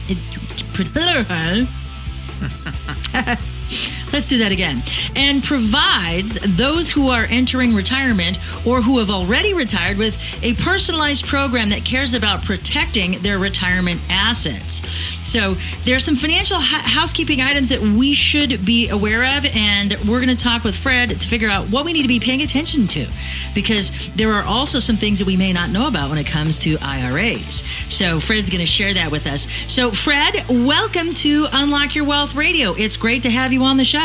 Let's 4.12 4.28
do 4.28 4.40
that 4.40 4.52
again. 4.52 4.82
And 5.16 5.44
provides 5.44 6.40
those 6.58 6.90
who 6.90 7.10
are 7.10 7.26
entering 7.26 7.76
retirement 7.76 8.40
or 8.66 8.82
who 8.82 8.98
have 8.98 9.12
already 9.12 9.54
retired 9.54 9.98
with 9.98 10.18
a 10.42 10.56
personalized 10.56 11.26
program 11.26 11.70
that 11.70 11.86
cares 11.86 12.16
about 12.16 12.44
protecting 12.44 13.22
their 13.22 13.38
retirement 13.38 14.02
assets. 14.10 14.82
So, 15.22 15.56
there's 15.84 16.04
some 16.04 16.16
financial 16.16 16.58
ha- 16.60 16.84
housekeeping 16.86 17.42
items 17.42 17.70
that 17.70 17.82
we 17.82 18.14
should 18.14 18.66
be 18.66 18.90
aware 18.90 19.38
of, 19.38 19.46
and 19.46 19.96
we're 20.08 20.20
going 20.20 20.36
to 20.36 20.44
talk 20.44 20.64
with 20.64 20.76
Fred 20.76 21.10
to 21.10 21.28
figure 21.28 21.50
out 21.50 21.68
what 21.68 21.86
we 21.86 21.94
need 21.94 22.02
to 22.04 22.08
be 22.08 22.20
paying 22.20 22.42
attention 22.42 22.88
to 22.88 23.08
because 23.54 23.92
there 24.16 24.32
are 24.34 24.44
also 24.44 24.80
some 24.80 24.98
things 24.98 25.20
that 25.20 25.26
we 25.26 25.38
may 25.38 25.54
not 25.54 25.70
know 25.70 25.88
about 25.88 26.10
when 26.10 26.18
it 26.18 26.26
comes 26.26 26.58
to 26.60 26.78
IRAs. 26.82 27.64
So, 27.90 28.20
Fred's 28.20 28.50
going 28.50 28.60
to 28.60 28.66
share 28.66 28.94
that 28.96 29.12
with 29.12 29.28
us. 29.28 29.48
So, 29.68 29.92
Fred, 29.92 30.46
welcome 30.50 31.14
to 31.16 31.48
Unlock 31.52 31.96
Your 31.96 32.06
Wealth 32.06 32.34
Radio. 32.34 32.74
It's 32.74 32.98
great 32.98 33.24
to 33.24 33.30
have 33.30 33.54
you 33.54 33.64
on 33.64 33.78
the 33.78 33.86
show. 33.86 33.99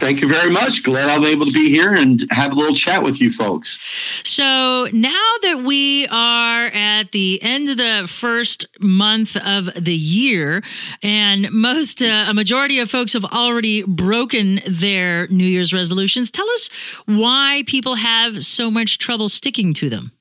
Thank 0.00 0.20
you 0.20 0.28
very 0.28 0.50
much. 0.50 0.82
Glad 0.82 1.08
I'm 1.08 1.24
able 1.24 1.46
to 1.46 1.52
be 1.52 1.70
here 1.70 1.94
and 1.94 2.26
have 2.30 2.52
a 2.52 2.54
little 2.54 2.74
chat 2.74 3.02
with 3.02 3.22
you 3.22 3.30
folks. 3.30 3.78
So 4.22 4.88
now 4.92 5.30
that 5.42 5.62
we 5.64 6.06
are 6.08 6.66
at 6.66 7.12
the 7.12 7.40
end 7.42 7.70
of 7.70 7.78
the 7.78 8.06
first 8.06 8.66
month 8.80 9.36
of 9.36 9.70
the 9.82 9.94
year, 9.94 10.62
and 11.02 11.50
most, 11.52 12.02
uh, 12.02 12.26
a 12.28 12.34
majority 12.34 12.80
of 12.80 12.90
folks 12.90 13.14
have 13.14 13.24
already 13.24 13.82
broken 13.82 14.60
their 14.66 15.26
New 15.28 15.46
Year's 15.46 15.72
resolutions, 15.72 16.30
tell 16.30 16.48
us 16.50 16.68
why 17.06 17.62
people 17.66 17.94
have 17.94 18.44
so 18.44 18.70
much 18.70 18.98
trouble 18.98 19.28
sticking 19.28 19.72
to 19.74 19.88
them. 19.88 20.12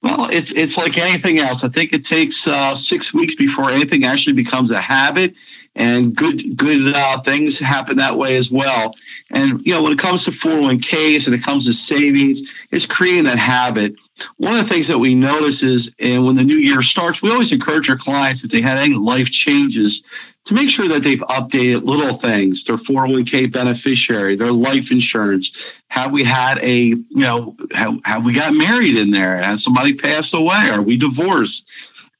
Well, 0.00 0.28
it's 0.30 0.52
it's 0.52 0.76
like 0.76 0.96
anything 0.96 1.40
else. 1.40 1.64
I 1.64 1.68
think 1.68 1.92
it 1.92 2.04
takes 2.04 2.46
uh, 2.46 2.74
six 2.76 3.12
weeks 3.12 3.34
before 3.34 3.70
anything 3.70 4.04
actually 4.04 4.34
becomes 4.34 4.70
a 4.70 4.80
habit, 4.80 5.34
and 5.78 6.14
good 6.14 6.56
good 6.56 6.94
uh, 6.94 7.20
things 7.20 7.58
happen 7.58 7.96
that 7.98 8.18
way 8.18 8.36
as 8.36 8.50
well. 8.50 8.94
And 9.30 9.64
you 9.64 9.72
know, 9.72 9.82
when 9.82 9.92
it 9.92 9.98
comes 9.98 10.24
to 10.24 10.32
401ks 10.32 11.26
and 11.26 11.34
it 11.34 11.42
comes 11.42 11.66
to 11.66 11.72
savings, 11.72 12.42
it's 12.70 12.84
creating 12.84 13.24
that 13.24 13.38
habit. 13.38 13.94
One 14.36 14.56
of 14.56 14.60
the 14.60 14.68
things 14.68 14.88
that 14.88 14.98
we 14.98 15.14
notice 15.14 15.62
is, 15.62 15.92
and 16.00 16.26
when 16.26 16.34
the 16.34 16.42
new 16.42 16.56
year 16.56 16.82
starts, 16.82 17.22
we 17.22 17.30
always 17.30 17.52
encourage 17.52 17.88
our 17.88 17.96
clients 17.96 18.42
if 18.42 18.50
they 18.50 18.60
had 18.60 18.76
any 18.76 18.96
life 18.96 19.30
changes 19.30 20.02
to 20.46 20.54
make 20.54 20.68
sure 20.68 20.88
that 20.88 21.04
they've 21.04 21.20
updated 21.20 21.84
little 21.84 22.16
things, 22.18 22.64
their 22.64 22.76
401k 22.76 23.52
beneficiary, 23.52 24.34
their 24.34 24.50
life 24.50 24.90
insurance. 24.90 25.72
Have 25.88 26.10
we 26.10 26.24
had 26.24 26.58
a, 26.58 26.76
you 26.76 27.06
know, 27.10 27.54
have, 27.72 28.00
have 28.04 28.24
we 28.24 28.32
got 28.32 28.52
married 28.52 28.96
in 28.96 29.12
there? 29.12 29.36
Has 29.36 29.62
somebody 29.62 29.94
passed 29.94 30.34
away? 30.34 30.70
Are 30.70 30.82
we 30.82 30.96
divorced? 30.96 31.70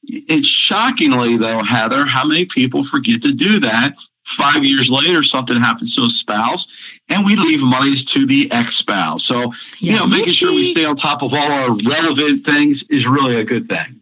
It's 0.03 0.47
shockingly 0.47 1.37
though, 1.37 1.63
Heather, 1.63 2.05
how 2.05 2.25
many 2.25 2.45
people 2.45 2.83
forget 2.83 3.21
to 3.23 3.33
do 3.33 3.59
that. 3.59 3.95
Five 4.23 4.63
years 4.63 4.91
later, 4.91 5.23
something 5.23 5.57
happens 5.57 5.95
to 5.95 6.03
a 6.03 6.09
spouse, 6.09 6.67
and 7.09 7.25
we 7.25 7.35
leave 7.35 7.63
monies 7.63 8.05
to 8.05 8.27
the 8.27 8.51
ex-spouse. 8.51 9.23
So, 9.23 9.53
you 9.79 9.95
know, 9.95 10.05
making 10.05 10.33
sure 10.33 10.51
we 10.51 10.63
stay 10.63 10.85
on 10.85 10.95
top 10.95 11.23
of 11.23 11.33
all 11.33 11.51
our 11.51 11.71
relevant 11.71 12.45
things 12.45 12.83
is 12.83 13.07
really 13.07 13.37
a 13.37 13.43
good 13.43 13.67
thing. 13.67 13.98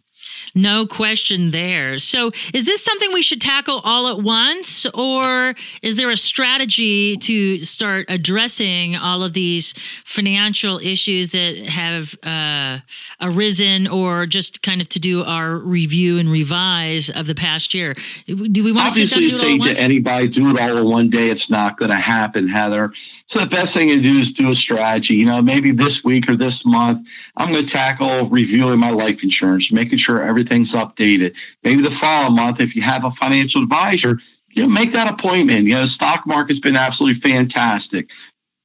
No 0.54 0.86
question 0.86 1.50
there. 1.50 1.98
So, 1.98 2.30
is 2.52 2.66
this 2.66 2.82
something 2.82 3.12
we 3.12 3.22
should 3.22 3.40
tackle 3.40 3.80
all 3.84 4.08
at 4.08 4.18
once, 4.18 4.86
or 4.86 5.54
is 5.82 5.96
there 5.96 6.10
a 6.10 6.16
strategy 6.16 7.16
to 7.18 7.60
start 7.60 8.06
addressing 8.08 8.96
all 8.96 9.22
of 9.22 9.32
these 9.32 9.74
financial 10.04 10.78
issues 10.78 11.30
that 11.32 11.56
have 11.66 12.16
uh, 12.22 12.80
arisen, 13.20 13.86
or 13.86 14.26
just 14.26 14.62
kind 14.62 14.80
of 14.80 14.88
to 14.90 15.00
do 15.00 15.24
our 15.24 15.56
review 15.56 16.18
and 16.18 16.30
revise 16.30 17.10
of 17.10 17.26
the 17.26 17.34
past 17.34 17.74
year? 17.74 17.94
Do 18.26 18.64
we 18.64 18.72
want 18.72 18.86
to 18.86 18.90
obviously 18.90 19.24
and 19.24 19.30
do 19.30 19.36
it 19.36 19.38
all 19.38 19.38
saying 19.38 19.60
at 19.60 19.62
to 19.62 19.68
once? 19.70 19.80
anybody 19.80 20.28
do 20.28 20.50
it 20.50 20.60
all 20.60 20.76
in 20.78 20.84
one 20.84 21.10
day 21.10 21.28
it's 21.28 21.50
not 21.50 21.76
going 21.76 21.90
to 21.90 21.96
happen 21.96 22.48
heather 22.48 22.92
so 23.28 23.40
the 23.40 23.46
best 23.46 23.74
thing 23.74 23.88
to 23.88 24.00
do 24.00 24.18
is 24.18 24.32
do 24.32 24.50
a 24.50 24.54
strategy 24.54 25.14
you 25.14 25.26
know 25.26 25.40
maybe 25.40 25.70
this 25.70 26.02
week 26.02 26.28
or 26.28 26.36
this 26.36 26.64
month 26.64 27.08
i'm 27.36 27.52
going 27.52 27.64
to 27.64 27.72
tackle 27.72 28.26
reviewing 28.26 28.78
my 28.78 28.90
life 28.90 29.22
insurance 29.22 29.70
making 29.70 29.98
sure 29.98 30.22
everything's 30.22 30.74
updated. 30.74 31.36
Maybe 31.62 31.82
the 31.82 31.90
following 31.90 32.36
month 32.36 32.60
if 32.60 32.74
you 32.74 32.82
have 32.82 33.04
a 33.04 33.10
financial 33.10 33.62
advisor 33.62 34.18
you 34.50 34.62
know 34.62 34.68
make 34.68 34.92
that 34.92 35.12
appointment. 35.12 35.66
You 35.66 35.74
know 35.74 35.80
the 35.82 35.86
stock 35.86 36.26
market's 36.26 36.60
been 36.60 36.76
absolutely 36.76 37.20
fantastic. 37.20 38.10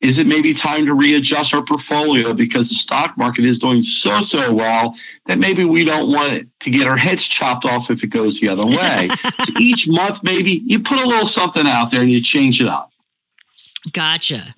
Is 0.01 0.20
it 0.20 0.27
maybe 0.27 0.53
time 0.53 0.86
to 0.88 0.93
readjust 0.93 1.53
our 1.53 1.62
portfolio? 1.62 2.34
Because 2.34 2.67
the 2.67 2.75
stock 2.75 3.17
market 3.17 3.46
is 3.46 3.60
doing 3.60 3.84
so 3.84 4.20
so 4.20 4.53
well 4.53 4.96
that 5.27 5.39
maybe 5.39 5.63
we 5.63 5.86
don't 5.86 6.12
want 6.12 6.50
to 6.60 6.70
get 6.70 6.88
our 6.88 6.98
heads 6.98 7.25
chopped 7.25 7.63
off 7.63 7.89
if 7.89 8.03
it 8.03 8.08
goes 8.08 8.39
the 8.39 8.50
other 8.50 8.65
way. 8.65 9.10
So 9.43 9.53
each 9.60 9.88
month 9.88 10.24
maybe 10.24 10.63
you 10.65 10.79
put 10.79 11.00
a 11.00 11.08
little 11.08 11.25
something 11.25 11.67
out 11.67 11.91
there 11.91 12.01
and 12.01 12.10
you 12.10 12.22
change 12.22 12.62
it 12.62 12.67
up 12.67 12.92
Gotcha. 13.91 14.55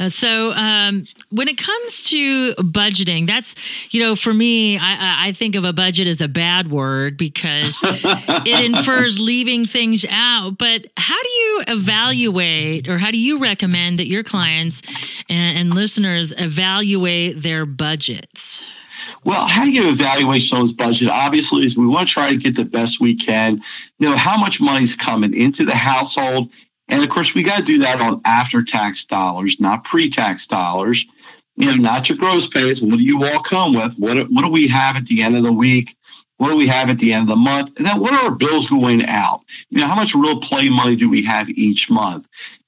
Uh, 0.00 0.08
so, 0.08 0.52
um, 0.52 1.06
when 1.30 1.46
it 1.46 1.56
comes 1.56 2.02
to 2.10 2.54
budgeting, 2.56 3.28
that's 3.28 3.54
you 3.92 4.02
know, 4.02 4.16
for 4.16 4.34
me, 4.34 4.76
I, 4.76 5.28
I- 5.28 5.32
think 5.32 5.54
of 5.54 5.64
a 5.64 5.72
budget 5.72 6.06
as 6.08 6.20
a 6.20 6.28
bad 6.28 6.68
word 6.70 7.16
because 7.16 7.80
it 7.84 8.64
infers 8.64 9.20
leaving 9.20 9.66
things 9.66 10.04
out. 10.08 10.56
But 10.58 10.86
how 10.96 11.20
do 11.22 11.28
you 11.28 11.62
evaluate, 11.68 12.88
or 12.88 12.98
how 12.98 13.10
do 13.10 13.18
you 13.18 13.38
recommend 13.38 13.98
that 13.98 14.08
your 14.08 14.22
clients 14.22 14.82
and, 15.28 15.58
and 15.58 15.74
listeners 15.74 16.32
evaluate 16.36 17.42
their 17.42 17.66
budgets? 17.66 18.62
Well, 19.24 19.46
how 19.46 19.64
do 19.64 19.70
you 19.70 19.90
evaluate 19.90 20.42
someone's 20.42 20.72
budget? 20.72 21.08
Obviously, 21.08 21.64
is 21.64 21.76
we 21.76 21.86
want 21.86 22.08
to 22.08 22.12
try 22.14 22.30
to 22.30 22.36
get 22.36 22.56
the 22.56 22.64
best 22.64 23.00
we 23.00 23.14
can. 23.14 23.62
Know 24.00 24.16
how 24.16 24.38
much 24.38 24.60
money's 24.60 24.96
coming 24.96 25.34
into 25.34 25.64
the 25.64 25.74
household, 25.74 26.50
and 26.88 27.02
of 27.02 27.10
course, 27.10 27.34
we 27.34 27.42
got 27.42 27.58
to 27.58 27.64
do 27.64 27.78
that 27.78 28.00
on 28.00 28.20
after-tax 28.24 29.04
dollars, 29.06 29.58
not 29.60 29.84
pre-tax 29.84 30.46
dollars. 30.46 31.06
You 31.58 31.66
know, 31.68 31.74
not 31.74 32.08
your 32.08 32.18
gross 32.18 32.46
pays. 32.46 32.82
What 32.82 32.98
do 32.98 33.02
you 33.02 33.24
all 33.24 33.42
come 33.42 33.74
with? 33.74 33.94
What 33.94 34.30
What 34.30 34.44
do 34.44 34.50
we 34.50 34.68
have 34.68 34.96
at 34.96 35.06
the 35.06 35.22
end 35.22 35.36
of 35.36 35.42
the 35.42 35.52
week? 35.52 35.96
What 36.36 36.50
do 36.50 36.56
we 36.56 36.68
have 36.68 36.90
at 36.90 36.98
the 36.98 37.14
end 37.14 37.22
of 37.22 37.28
the 37.28 37.36
month? 37.36 37.78
And 37.78 37.86
then 37.86 37.98
what 37.98 38.12
are 38.12 38.26
our 38.26 38.34
bills 38.34 38.66
going 38.66 39.06
out? 39.06 39.40
You 39.70 39.80
know, 39.80 39.86
how 39.86 39.94
much 39.94 40.14
real 40.14 40.38
play 40.38 40.68
money 40.68 40.94
do 40.94 41.08
we 41.08 41.22
have 41.24 41.48
each 41.48 41.88
month? 41.90 42.26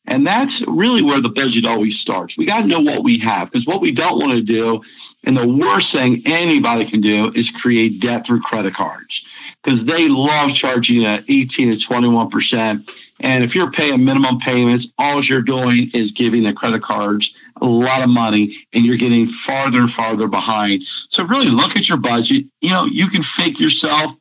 And 0.09 0.27
that's 0.27 0.63
really 0.63 1.03
where 1.03 1.21
the 1.21 1.29
budget 1.29 1.67
always 1.67 2.01
starts. 2.01 2.37
We 2.37 2.47
got 2.47 2.63
to 2.63 2.67
know 2.67 2.81
what 2.81 3.05
we 3.05 3.19
have 3.19 3.51
because 3.51 3.67
what 3.67 3.83
we 3.83 3.93
don't 3.93 4.19
want 4.19 4.33
to 4.33 4.41
do, 4.41 4.83
and 5.23 5.37
the 5.37 5.47
worst 5.47 5.93
thing 5.93 6.23
anybody 6.25 6.87
can 6.87 7.03
do, 7.03 7.31
is 7.35 7.51
create 7.51 8.01
debt 8.01 8.27
through 8.27 8.41
credit 8.41 8.73
cards 8.73 9.23
because 9.63 9.85
they 9.85 10.09
love 10.09 10.55
charging 10.55 11.05
at 11.05 11.25
18 11.29 11.75
to 11.75 11.77
21%. 11.77 12.91
And 13.21 13.45
if 13.45 13.55
you're 13.55 13.71
paying 13.71 14.03
minimum 14.03 14.39
payments, 14.39 14.89
all 14.97 15.23
you're 15.23 15.43
doing 15.43 15.91
is 15.93 16.13
giving 16.13 16.43
the 16.43 16.55
credit 16.55 16.83
cards 16.83 17.39
a 17.61 17.67
lot 17.67 18.01
of 18.01 18.09
money 18.09 18.55
and 18.73 18.87
you're 18.87 18.97
getting 18.97 19.27
farther 19.27 19.81
and 19.81 19.93
farther 19.93 20.27
behind. 20.27 20.85
So 20.87 21.23
really 21.23 21.51
look 21.51 21.77
at 21.77 21.87
your 21.87 21.99
budget. 21.99 22.47
You 22.63 22.71
know, 22.71 22.87
you 22.87 23.09
can 23.09 23.23
fake 23.23 23.61
yourself, 23.61 24.13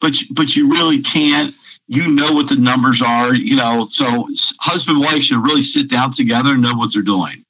but 0.00 0.16
but 0.30 0.56
you 0.56 0.72
really 0.72 1.02
can't 1.02 1.54
you 1.86 2.06
know 2.08 2.32
what 2.32 2.48
the 2.48 2.56
numbers 2.56 3.02
are, 3.02 3.34
you 3.34 3.56
know. 3.56 3.84
So 3.84 4.28
husband 4.60 4.96
and 4.96 5.04
wife 5.04 5.22
should 5.22 5.42
really 5.42 5.62
sit 5.62 5.88
down 5.90 6.12
together 6.12 6.52
and 6.52 6.62
know 6.62 6.74
what 6.74 6.92
they're 6.92 7.02
doing. 7.02 7.44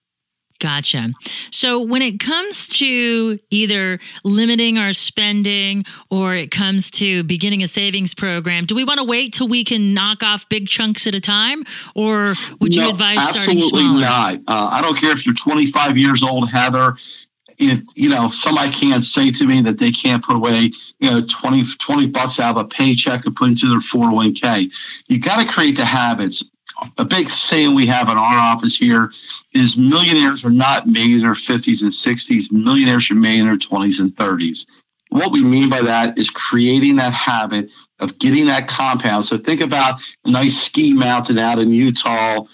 Gotcha. 0.60 1.12
So 1.50 1.82
when 1.82 2.00
it 2.00 2.20
comes 2.20 2.68
to 2.68 3.38
either 3.50 3.98
limiting 4.24 4.78
our 4.78 4.92
spending 4.92 5.84
or 6.10 6.34
it 6.34 6.50
comes 6.50 6.90
to 6.92 7.22
beginning 7.24 7.62
a 7.62 7.68
savings 7.68 8.14
program, 8.14 8.64
do 8.64 8.74
we 8.74 8.84
want 8.84 8.98
to 8.98 9.04
wait 9.04 9.34
till 9.34 9.48
we 9.48 9.64
can 9.64 9.92
knock 9.94 10.22
off 10.22 10.48
big 10.48 10.68
chunks 10.68 11.06
at 11.06 11.14
a 11.14 11.20
time, 11.20 11.64
or 11.94 12.34
would 12.60 12.74
no, 12.74 12.84
you 12.84 12.88
advise 12.88 13.28
starting 13.28 13.62
smaller? 13.62 13.82
Absolutely 13.82 14.00
not. 14.00 14.34
Uh, 14.46 14.68
I 14.72 14.80
don't 14.80 14.96
care 14.96 15.10
if 15.10 15.26
you're 15.26 15.34
25 15.34 15.98
years 15.98 16.22
old, 16.22 16.48
Heather 16.48 16.96
if 17.58 17.80
you 17.94 18.08
know 18.08 18.28
somebody 18.28 18.73
can't 18.73 19.04
say 19.04 19.30
to 19.30 19.44
me 19.44 19.62
that 19.62 19.78
they 19.78 19.90
can't 19.90 20.25
put 20.25 20.37
away 20.37 20.70
you 20.99 21.11
know 21.11 21.23
20 21.26 21.64
20 21.78 22.06
bucks 22.08 22.40
out 22.40 22.56
of 22.56 22.64
a 22.64 22.68
paycheck 22.68 23.23
to 23.23 23.30
put 23.30 23.49
into 23.49 23.68
their 23.68 23.80
401k 23.80 24.73
you 25.08 25.18
got 25.18 25.44
to 25.44 25.50
create 25.50 25.76
the 25.76 25.84
habits. 25.84 26.44
A 26.99 27.04
big 27.04 27.30
saying 27.30 27.73
we 27.73 27.87
have 27.87 28.08
in 28.08 28.18
our 28.18 28.37
office 28.37 28.76
here 28.76 29.12
is 29.52 29.76
millionaires 29.76 30.44
are 30.44 30.50
not 30.50 30.88
made 30.88 31.12
in 31.12 31.20
their 31.20 31.34
50s 31.34 31.82
and 31.82 31.92
60s 31.92 32.50
millionaires 32.50 33.08
are 33.12 33.14
made 33.14 33.38
in 33.38 33.46
their 33.46 33.56
20s 33.56 34.00
and 34.00 34.14
30s 34.16 34.66
what 35.14 35.30
we 35.30 35.42
mean 35.42 35.68
by 35.68 35.80
that 35.80 36.18
is 36.18 36.28
creating 36.28 36.96
that 36.96 37.12
habit 37.12 37.70
of 38.04 38.18
getting 38.18 38.46
that 38.46 38.68
compound 38.68 39.25
so 39.25 39.37
think 39.38 39.61
about 39.61 40.00
a 40.25 40.30
nice 40.30 40.56
ski 40.56 40.92
mountain 40.92 41.38
out 41.38 41.58
in 41.58 41.70
utah 41.70 42.44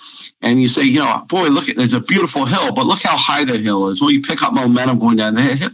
and 0.43 0.61
you 0.61 0.69
say, 0.69 0.85
you 0.85 1.01
know, 1.01 1.23
boy, 1.29 1.49
look, 1.49 1.69
it's 1.69 1.93
a 1.93 2.01
beautiful 2.01 2.47
hill, 2.47 2.73
but 2.73 2.87
look 2.87 3.03
how 3.03 3.17
high 3.17 3.45
the 3.45 3.59
hill 3.59 3.89
is. 3.89 4.01
Well, 4.01 4.11
you 4.11 4.23
pick 4.23 4.43
up 4.43 4.55
momentum 4.55 4.99
going 4.99 5.17
down 5.17 5.35
the 5.35 5.43
hill. 5.43 5.71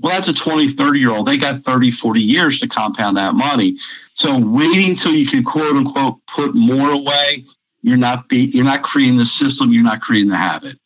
Well, 0.00 0.14
that's 0.14 0.28
a 0.28 0.34
20, 0.34 0.70
30 0.70 0.98
year 0.98 1.10
old. 1.10 1.26
They 1.26 1.36
got 1.36 1.62
30, 1.62 1.90
40 1.90 2.20
years 2.20 2.60
to 2.60 2.68
compound 2.68 3.18
that 3.18 3.34
money. 3.34 3.76
So 4.14 4.38
waiting 4.38 4.90
until 4.90 5.12
you 5.12 5.26
can 5.26 5.44
quote 5.44 5.76
unquote 5.76 6.24
put 6.26 6.54
more 6.54 6.90
away, 6.90 7.44
you're 7.82 7.98
not 7.98 8.28
be, 8.28 8.46
you're 8.46 8.64
not 8.64 8.82
creating 8.82 9.16
the 9.16 9.26
system, 9.26 9.72
you're 9.72 9.84
not 9.84 10.00
creating 10.00 10.30
the 10.30 10.36
habit. 10.36 10.78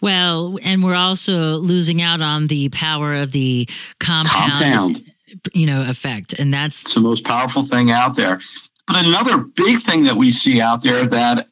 Well, 0.00 0.58
and 0.62 0.82
we're 0.82 0.96
also 0.96 1.56
losing 1.56 2.02
out 2.02 2.20
on 2.20 2.48
the 2.48 2.68
power 2.70 3.14
of 3.14 3.32
the 3.32 3.68
compound, 4.00 4.52
compound. 4.52 5.12
You 5.52 5.66
know, 5.66 5.88
effect. 5.88 6.38
And 6.38 6.52
that's 6.52 6.82
it's 6.82 6.94
the 6.94 7.00
most 7.00 7.24
powerful 7.24 7.66
thing 7.66 7.90
out 7.90 8.16
there. 8.16 8.40
But 8.86 9.04
another 9.04 9.38
big 9.38 9.82
thing 9.82 10.04
that 10.04 10.16
we 10.16 10.30
see 10.30 10.60
out 10.60 10.82
there 10.82 11.06
that 11.08 11.48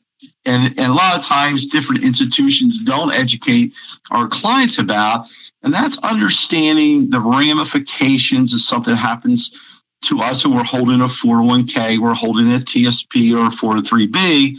and, 0.47 0.79
and 0.79 0.91
a 0.91 0.95
lot 0.95 1.19
of 1.19 1.25
times 1.25 1.67
different 1.67 2.05
institutions 2.05 2.79
don't 2.79 3.13
educate 3.13 3.73
our 4.11 4.29
clients 4.29 4.79
about 4.79 5.27
and 5.63 5.73
that's 5.73 5.99
understanding 5.99 7.11
the 7.11 7.21
ramifications 7.21 8.53
of 8.53 8.61
something 8.61 8.95
happens 8.95 9.59
to 10.03 10.21
us 10.21 10.45
and 10.45 10.55
we're 10.55 10.65
holding 10.65 11.01
a 11.01 11.09
401k 11.09 11.99
we're 11.99 12.15
holding 12.15 12.53
a 12.53 12.59
tsp 12.59 13.37
or 13.37 13.47
a 13.47 13.51
403b 13.51 14.59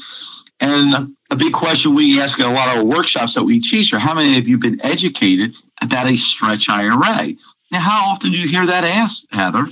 and 0.60 1.16
a 1.30 1.36
big 1.36 1.54
question 1.54 1.96
we 1.96 2.22
ask 2.22 2.40
at 2.40 2.48
a 2.48 2.52
lot 2.52 2.78
of 2.78 2.86
workshops 2.86 3.36
that 3.36 3.44
we 3.44 3.60
teach 3.62 3.94
are 3.94 4.00
how 4.00 4.14
many 4.14 4.38
of 4.38 4.48
you 4.48 4.58
been 4.58 4.82
educated 4.84 5.56
about 5.82 6.08
a 6.08 6.16
stretch 6.16 6.70
ira 6.70 7.36
now 7.72 7.80
how 7.80 8.12
often 8.12 8.32
do 8.32 8.38
you 8.38 8.48
hear 8.48 8.66
that 8.66 8.84
asked 8.84 9.28
heather 9.32 9.68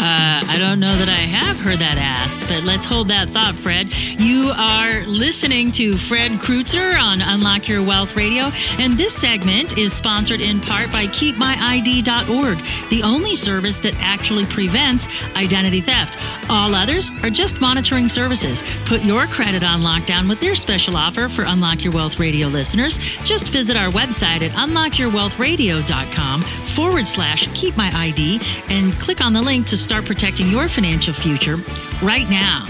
uh, 0.00 0.40
I 0.46 0.56
don't 0.58 0.78
know 0.78 0.92
that 0.92 1.08
I 1.08 1.22
have 1.26 1.58
heard 1.58 1.80
that 1.80 1.98
asked, 1.98 2.46
but 2.48 2.62
let's 2.62 2.84
hold 2.84 3.08
that 3.08 3.30
thought, 3.30 3.56
Fred. 3.56 3.92
You 4.20 4.52
are 4.56 5.04
listening 5.06 5.72
to 5.72 5.98
Fred 5.98 6.30
Creutzer 6.32 6.96
on 6.96 7.20
Unlock 7.20 7.66
Your 7.68 7.82
Wealth 7.82 8.14
Radio, 8.14 8.52
and 8.78 8.96
this 8.96 9.12
segment 9.12 9.76
is 9.76 9.92
sponsored 9.92 10.40
in 10.40 10.60
part 10.60 10.92
by 10.92 11.06
KeepMyID.org, 11.06 12.58
the 12.90 13.02
only 13.02 13.34
service 13.34 13.80
that 13.80 13.96
actually 13.98 14.44
prevents 14.44 15.08
identity 15.34 15.80
theft. 15.80 16.16
All 16.48 16.76
others 16.76 17.10
are 17.24 17.30
just 17.30 17.60
monitoring 17.60 18.08
services. 18.08 18.62
Put 18.84 19.02
your 19.02 19.26
credit 19.26 19.64
on 19.64 19.80
lockdown 19.80 20.28
with 20.28 20.38
their 20.38 20.54
special 20.54 20.96
offer 20.96 21.28
for 21.28 21.42
Unlock 21.44 21.82
Your 21.82 21.92
Wealth 21.92 22.20
Radio 22.20 22.46
listeners. 22.46 22.98
Just 23.24 23.48
visit 23.48 23.76
our 23.76 23.90
website 23.90 24.42
at 24.42 24.52
unlockyourwealthradio.com 24.52 26.42
forward 26.42 27.08
slash 27.08 27.47
keep 27.54 27.76
my 27.76 27.90
ID 27.94 28.40
and 28.68 28.92
click 28.94 29.20
on 29.20 29.32
the 29.32 29.42
link 29.42 29.66
to 29.68 29.76
start 29.76 30.04
protecting 30.04 30.48
your 30.48 30.68
financial 30.68 31.14
future 31.14 31.56
right 32.02 32.28
now. 32.28 32.66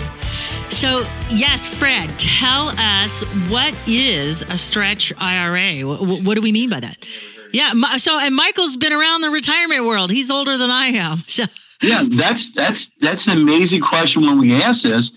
So, 0.71 1.07
yes, 1.31 1.67
Fred, 1.67 2.11
tell 2.19 2.69
us 2.79 3.23
what 3.49 3.75
is 3.89 4.43
a 4.43 4.59
stretch 4.59 5.13
IRA? 5.17 5.87
What, 5.87 6.23
what 6.23 6.35
do 6.35 6.41
we 6.43 6.53
mean 6.53 6.69
by 6.69 6.81
that? 6.81 6.99
Yeah, 7.53 7.73
so 7.97 8.19
and 8.19 8.37
Michael's 8.37 8.77
been 8.77 8.93
around 8.93 9.23
the 9.23 9.31
retirement 9.31 9.87
world. 9.87 10.11
He's 10.11 10.31
older 10.31 10.59
than 10.59 10.71
I 10.71 10.87
am. 10.89 11.25
So 11.27 11.45
Yeah, 11.81 12.05
that's 12.09 12.53
that's 12.53 12.91
that's 13.01 13.27
an 13.29 13.39
amazing 13.39 13.83
question 13.83 14.23
when 14.23 14.39
we 14.39 14.55
ask 14.63 14.83
this. 14.83 15.13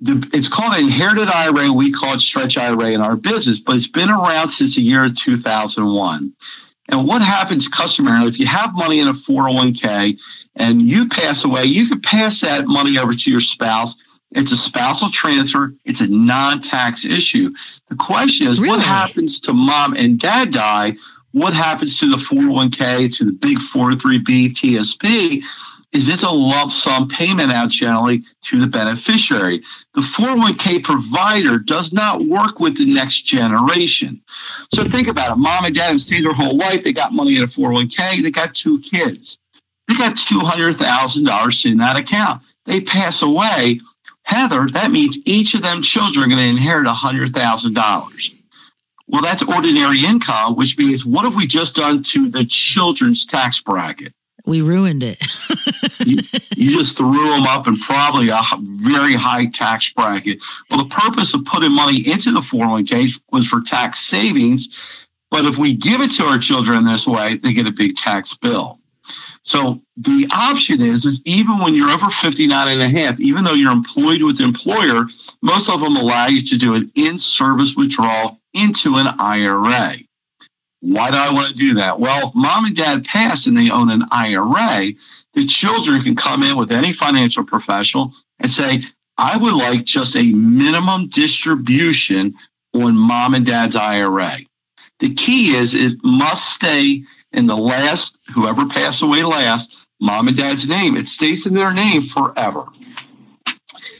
The, 0.00 0.26
it's 0.32 0.48
called 0.48 0.78
inherited 0.78 1.28
IRA. 1.28 1.72
We 1.72 1.92
call 1.92 2.14
it 2.14 2.20
stretch 2.20 2.56
IRA 2.56 2.92
in 2.92 3.00
our 3.00 3.16
business, 3.16 3.60
but 3.60 3.76
it's 3.76 3.88
been 3.88 4.08
around 4.08 4.48
since 4.48 4.76
the 4.76 4.82
year 4.82 5.10
2001. 5.10 6.32
And 6.90 7.06
what 7.06 7.22
happens 7.22 7.68
customarily 7.68 8.28
if 8.28 8.38
you 8.38 8.46
have 8.46 8.74
money 8.74 9.00
in 9.00 9.08
a 9.08 9.14
401k 9.14 10.20
and 10.56 10.82
you 10.82 11.08
pass 11.08 11.44
away, 11.44 11.64
you 11.64 11.88
can 11.88 12.00
pass 12.00 12.40
that 12.40 12.66
money 12.66 12.98
over 12.98 13.14
to 13.14 13.30
your 13.30 13.40
spouse. 13.40 13.96
It's 14.32 14.52
a 14.52 14.56
spousal 14.56 15.10
transfer. 15.10 15.74
It's 15.84 16.00
a 16.00 16.08
non-tax 16.08 17.04
issue. 17.04 17.50
The 17.88 17.96
question 17.96 18.46
is, 18.46 18.60
really? 18.60 18.76
what 18.76 18.86
happens 18.86 19.40
to 19.40 19.52
mom 19.52 19.94
and 19.94 20.18
dad 20.18 20.52
die? 20.52 20.96
What 21.32 21.54
happens 21.54 21.98
to 22.00 22.10
the 22.10 22.16
401k, 22.16 23.16
to 23.18 23.24
the 23.24 23.32
big 23.32 23.58
403b 23.58 24.50
TSP? 24.50 25.42
Is 25.92 26.06
this 26.06 26.22
a 26.22 26.30
lump 26.30 26.70
sum 26.70 27.08
payment 27.08 27.50
out 27.50 27.70
generally 27.70 28.22
to 28.42 28.60
the 28.60 28.68
beneficiary? 28.68 29.62
The 29.94 30.02
401k 30.02 30.84
provider 30.84 31.58
does 31.58 31.92
not 31.92 32.24
work 32.24 32.60
with 32.60 32.76
the 32.76 32.86
next 32.86 33.22
generation. 33.22 34.22
So 34.72 34.88
think 34.88 35.08
about 35.08 35.36
it. 35.36 35.40
Mom 35.40 35.64
and 35.64 35.74
dad 35.74 35.90
have 35.90 36.00
stayed 36.00 36.24
their 36.24 36.32
whole 36.32 36.56
life. 36.56 36.84
They 36.84 36.92
got 36.92 37.12
money 37.12 37.36
in 37.36 37.42
a 37.42 37.48
401k. 37.48 38.22
They 38.22 38.30
got 38.30 38.54
two 38.54 38.78
kids. 38.80 39.38
They 39.88 39.96
got 39.96 40.14
$200,000 40.14 41.70
in 41.70 41.78
that 41.78 41.96
account. 41.96 42.42
They 42.66 42.80
pass 42.80 43.22
away. 43.22 43.80
Heather, 44.22 44.68
that 44.72 44.92
means 44.92 45.18
each 45.24 45.54
of 45.54 45.62
them 45.62 45.82
children 45.82 46.24
are 46.24 46.28
going 46.28 46.38
to 46.38 46.50
inherit 46.50 46.86
$100,000. 46.86 48.34
Well, 49.08 49.22
that's 49.22 49.42
ordinary 49.42 50.04
income, 50.04 50.54
which 50.54 50.78
means 50.78 51.04
what 51.04 51.24
have 51.24 51.34
we 51.34 51.48
just 51.48 51.74
done 51.74 52.04
to 52.04 52.30
the 52.30 52.44
children's 52.44 53.26
tax 53.26 53.60
bracket? 53.60 54.12
We 54.50 54.62
ruined 54.62 55.04
it. 55.04 55.24
you, 56.04 56.24
you, 56.56 56.76
just 56.76 56.98
threw 56.98 57.30
them 57.30 57.44
up 57.44 57.68
in 57.68 57.78
probably 57.78 58.30
a 58.30 58.42
very 58.60 59.14
high 59.14 59.46
tax 59.46 59.90
bracket. 59.90 60.40
Well, 60.68 60.82
the 60.82 60.90
purpose 60.90 61.34
of 61.34 61.44
putting 61.44 61.70
money 61.70 61.98
into 61.98 62.32
the 62.32 62.40
401k 62.40 63.20
was 63.30 63.46
for 63.46 63.60
tax 63.60 64.00
savings. 64.00 64.76
But 65.30 65.44
if 65.44 65.56
we 65.56 65.74
give 65.74 66.00
it 66.00 66.10
to 66.16 66.24
our 66.24 66.40
children 66.40 66.84
this 66.84 67.06
way, 67.06 67.36
they 67.36 67.52
get 67.52 67.68
a 67.68 67.70
big 67.70 67.94
tax 67.94 68.34
bill. 68.34 68.80
So 69.42 69.82
the 69.96 70.28
option 70.32 70.82
is, 70.82 71.04
is 71.04 71.22
even 71.24 71.60
when 71.60 71.76
you're 71.76 71.90
over 71.90 72.10
59 72.10 72.66
and 72.66 72.82
a 72.82 72.88
half, 72.88 73.20
even 73.20 73.44
though 73.44 73.54
you're 73.54 73.70
employed 73.70 74.20
with 74.20 74.38
the 74.38 74.44
employer, 74.44 75.06
most 75.42 75.70
of 75.70 75.78
them 75.78 75.94
allow 75.94 76.26
you 76.26 76.42
to 76.42 76.58
do 76.58 76.74
an 76.74 76.90
in-service 76.96 77.76
withdrawal 77.76 78.40
into 78.52 78.96
an 78.96 79.06
IRA. 79.20 79.98
Why 80.80 81.10
do 81.10 81.16
I 81.16 81.32
want 81.32 81.48
to 81.50 81.54
do 81.54 81.74
that? 81.74 82.00
Well, 82.00 82.28
if 82.28 82.34
mom 82.34 82.64
and 82.64 82.76
dad 82.76 83.04
pass 83.04 83.46
and 83.46 83.56
they 83.56 83.70
own 83.70 83.90
an 83.90 84.04
IRA, 84.10 84.92
the 85.34 85.46
children 85.46 86.02
can 86.02 86.16
come 86.16 86.42
in 86.42 86.56
with 86.56 86.72
any 86.72 86.92
financial 86.92 87.44
professional 87.44 88.14
and 88.38 88.50
say, 88.50 88.84
I 89.18 89.36
would 89.36 89.52
like 89.54 89.84
just 89.84 90.16
a 90.16 90.32
minimum 90.32 91.08
distribution 91.08 92.34
on 92.74 92.96
mom 92.96 93.34
and 93.34 93.44
dad's 93.44 93.76
IRA. 93.76 94.38
The 95.00 95.14
key 95.14 95.54
is 95.54 95.74
it 95.74 95.98
must 96.02 96.54
stay 96.54 97.04
in 97.32 97.46
the 97.46 97.56
last, 97.56 98.18
whoever 98.32 98.66
passed 98.66 99.02
away 99.02 99.22
last, 99.22 99.76
mom 100.00 100.28
and 100.28 100.36
dad's 100.36 100.68
name. 100.68 100.96
It 100.96 101.08
stays 101.08 101.46
in 101.46 101.54
their 101.54 101.72
name 101.72 102.02
forever. 102.02 102.64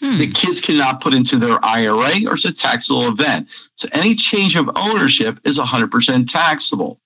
Hmm. 0.00 0.18
The 0.18 0.30
kids 0.32 0.60
cannot 0.60 1.00
put 1.02 1.14
into 1.14 1.38
their 1.38 1.62
IRA 1.64 2.24
or 2.26 2.34
it's 2.34 2.44
a 2.46 2.52
taxable 2.52 3.08
event. 3.08 3.48
So 3.76 3.88
any 3.92 4.14
change 4.14 4.56
of 4.56 4.70
ownership 4.74 5.38
is 5.44 5.58
100% 5.58 6.30
taxable. 6.30 7.00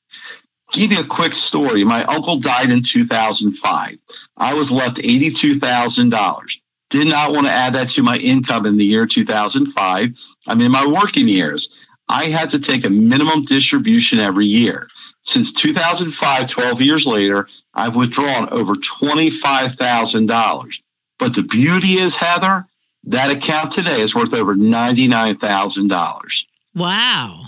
give 0.72 0.92
you 0.92 1.00
a 1.00 1.06
quick 1.06 1.34
story. 1.34 1.84
My 1.84 2.04
uncle 2.04 2.38
died 2.38 2.70
in 2.70 2.82
2005. 2.82 3.98
I 4.36 4.54
was 4.54 4.70
left 4.72 4.96
$82,000. 4.98 6.58
Did 6.90 7.06
not 7.08 7.32
want 7.32 7.46
to 7.46 7.52
add 7.52 7.72
that 7.74 7.88
to 7.90 8.02
my 8.02 8.16
income 8.16 8.66
in 8.66 8.76
the 8.76 8.84
year 8.84 9.06
2005. 9.06 10.10
I'm 10.46 10.60
in 10.60 10.70
my 10.70 10.86
working 10.86 11.28
years. 11.28 11.86
I 12.08 12.24
had 12.26 12.50
to 12.50 12.60
take 12.60 12.84
a 12.84 12.90
minimum 12.90 13.44
distribution 13.44 14.20
every 14.20 14.46
year. 14.46 14.88
Since 15.22 15.52
2005, 15.54 16.48
12 16.48 16.80
years 16.82 17.06
later, 17.06 17.48
I've 17.72 17.96
withdrawn 17.96 18.50
over 18.50 18.74
$25,000. 18.74 20.80
But 21.18 21.34
the 21.34 21.42
beauty 21.42 21.98
is, 21.98 22.14
Heather, 22.14 22.66
that 23.06 23.30
account 23.30 23.72
today 23.72 24.00
is 24.00 24.14
worth 24.14 24.32
over 24.34 24.54
$99,000. 24.54 26.44
Wow. 26.74 27.46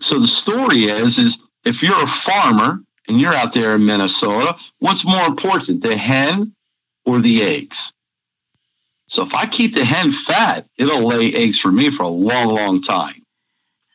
So 0.00 0.18
the 0.18 0.26
story 0.26 0.84
is, 0.84 1.18
is 1.18 1.40
if 1.64 1.82
you're 1.82 2.02
a 2.02 2.06
farmer 2.06 2.80
and 3.08 3.20
you're 3.20 3.34
out 3.34 3.52
there 3.52 3.74
in 3.74 3.86
Minnesota, 3.86 4.56
what's 4.80 5.04
more 5.04 5.24
important, 5.26 5.82
the 5.82 5.96
hen 5.96 6.54
or 7.04 7.20
the 7.20 7.42
eggs? 7.42 7.92
So 9.06 9.22
if 9.22 9.34
I 9.34 9.46
keep 9.46 9.74
the 9.74 9.84
hen 9.84 10.12
fat, 10.12 10.66
it'll 10.78 11.06
lay 11.06 11.32
eggs 11.34 11.58
for 11.60 11.70
me 11.70 11.90
for 11.90 12.02
a 12.04 12.08
long, 12.08 12.48
long 12.48 12.80
time. 12.82 13.22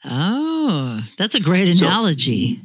Oh, 0.06 1.02
that's 1.18 1.36
a 1.36 1.40
great 1.40 1.74
So- 1.76 1.88
analogy. 1.88 2.62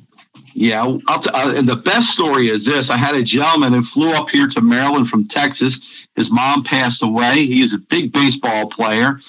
Yeah, 0.54 0.82
I'll 1.08 1.20
t- 1.20 1.30
uh, 1.34 1.54
and 1.54 1.68
the 1.68 1.76
best 1.76 2.10
story 2.10 2.50
is 2.50 2.66
this: 2.66 2.90
I 2.90 2.98
had 2.98 3.16
a 3.16 3.24
gentleman 3.24 3.72
who 3.74 3.82
flew 3.82 4.12
up 4.12 4.30
here 4.30 4.48
to 4.48 4.62
Maryland 4.62 5.08
from 5.10 5.26
Texas. 5.28 6.06
His 6.16 6.30
mom 6.30 6.64
passed 6.64 7.02
away. 7.02 7.46
He 7.46 7.62
is 7.62 7.74
a 7.74 7.78
big 7.78 8.12
baseball 8.12 8.68
player. 8.68 9.20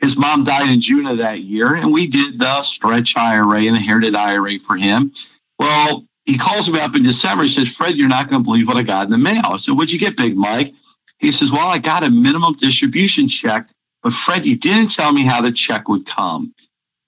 His 0.00 0.16
mom 0.16 0.44
died 0.44 0.70
in 0.70 0.80
June 0.80 1.06
of 1.06 1.18
that 1.18 1.40
year, 1.42 1.74
and 1.76 1.92
we 1.92 2.08
did 2.08 2.40
the 2.40 2.62
stretch 2.62 3.16
IRA 3.16 3.58
and 3.60 3.76
inherited 3.76 4.16
IRA 4.16 4.58
for 4.58 4.76
him. 4.76 5.12
Well, 5.58 6.04
he 6.26 6.38
calls 6.38 6.70
me 6.70 6.80
up 6.80 6.96
in 6.96 7.04
December. 7.04 7.44
He 7.44 7.50
says, 7.50 7.68
"Fred, 7.74 7.96
you're 7.96 8.08
not 8.08 8.30
going 8.30 8.42
to 8.42 8.44
believe 8.44 8.68
what 8.68 8.78
I 8.78 8.82
got 8.84 9.06
in 9.06 9.12
the 9.12 9.18
mail." 9.18 9.42
I 9.44 9.56
said, 9.58 9.76
"What'd 9.76 9.92
you 9.92 10.00
get, 10.00 10.16
Big 10.16 10.36
Mike?" 10.36 10.74
He 11.18 11.32
says, 11.32 11.52
"Well, 11.52 11.68
I 11.68 11.78
got 11.78 12.04
a 12.04 12.10
minimum 12.10 12.54
distribution 12.56 13.28
check, 13.28 13.68
but 14.02 14.12
Fred, 14.14 14.46
you 14.46 14.56
didn't 14.56 14.92
tell 14.92 15.12
me 15.12 15.24
how 15.24 15.42
the 15.42 15.52
check 15.52 15.88
would 15.88 16.06
come." 16.06 16.54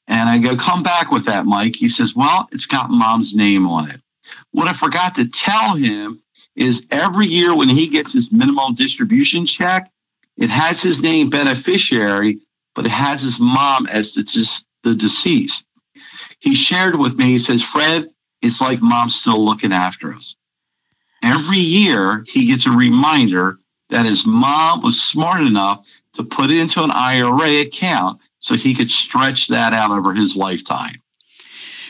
And 0.08 0.28
I 0.28 0.38
go, 0.38 0.56
come 0.56 0.82
back 0.82 1.10
with 1.10 1.24
that, 1.26 1.46
Mike. 1.46 1.76
He 1.76 1.88
says, 1.88 2.14
well, 2.14 2.48
it's 2.52 2.66
got 2.66 2.90
mom's 2.90 3.34
name 3.34 3.66
on 3.66 3.90
it. 3.90 4.00
What 4.52 4.68
I 4.68 4.72
forgot 4.72 5.16
to 5.16 5.28
tell 5.28 5.74
him 5.74 6.22
is 6.54 6.86
every 6.90 7.26
year 7.26 7.54
when 7.54 7.68
he 7.68 7.88
gets 7.88 8.12
his 8.12 8.32
minimum 8.32 8.74
distribution 8.74 9.46
check, 9.46 9.90
it 10.36 10.50
has 10.50 10.82
his 10.82 11.02
name 11.02 11.30
beneficiary, 11.30 12.38
but 12.74 12.86
it 12.86 12.90
has 12.92 13.22
his 13.22 13.40
mom 13.40 13.86
as 13.86 14.14
the, 14.14 14.64
the 14.82 14.94
deceased. 14.94 15.64
He 16.38 16.54
shared 16.54 16.96
with 16.96 17.16
me, 17.16 17.26
he 17.26 17.38
says, 17.38 17.62
Fred, 17.62 18.08
it's 18.42 18.60
like 18.60 18.80
mom's 18.80 19.18
still 19.18 19.44
looking 19.44 19.72
after 19.72 20.12
us. 20.12 20.36
Every 21.22 21.58
year 21.58 22.24
he 22.26 22.46
gets 22.46 22.66
a 22.66 22.70
reminder 22.70 23.58
that 23.90 24.06
his 24.06 24.26
mom 24.26 24.82
was 24.82 25.02
smart 25.02 25.42
enough 25.42 25.86
to 26.14 26.24
put 26.24 26.50
it 26.50 26.58
into 26.58 26.82
an 26.82 26.90
IRA 26.90 27.60
account 27.62 28.20
so 28.46 28.54
he 28.54 28.74
could 28.74 28.90
stretch 28.90 29.48
that 29.48 29.72
out 29.72 29.90
over 29.90 30.14
his 30.14 30.36
lifetime. 30.36 31.02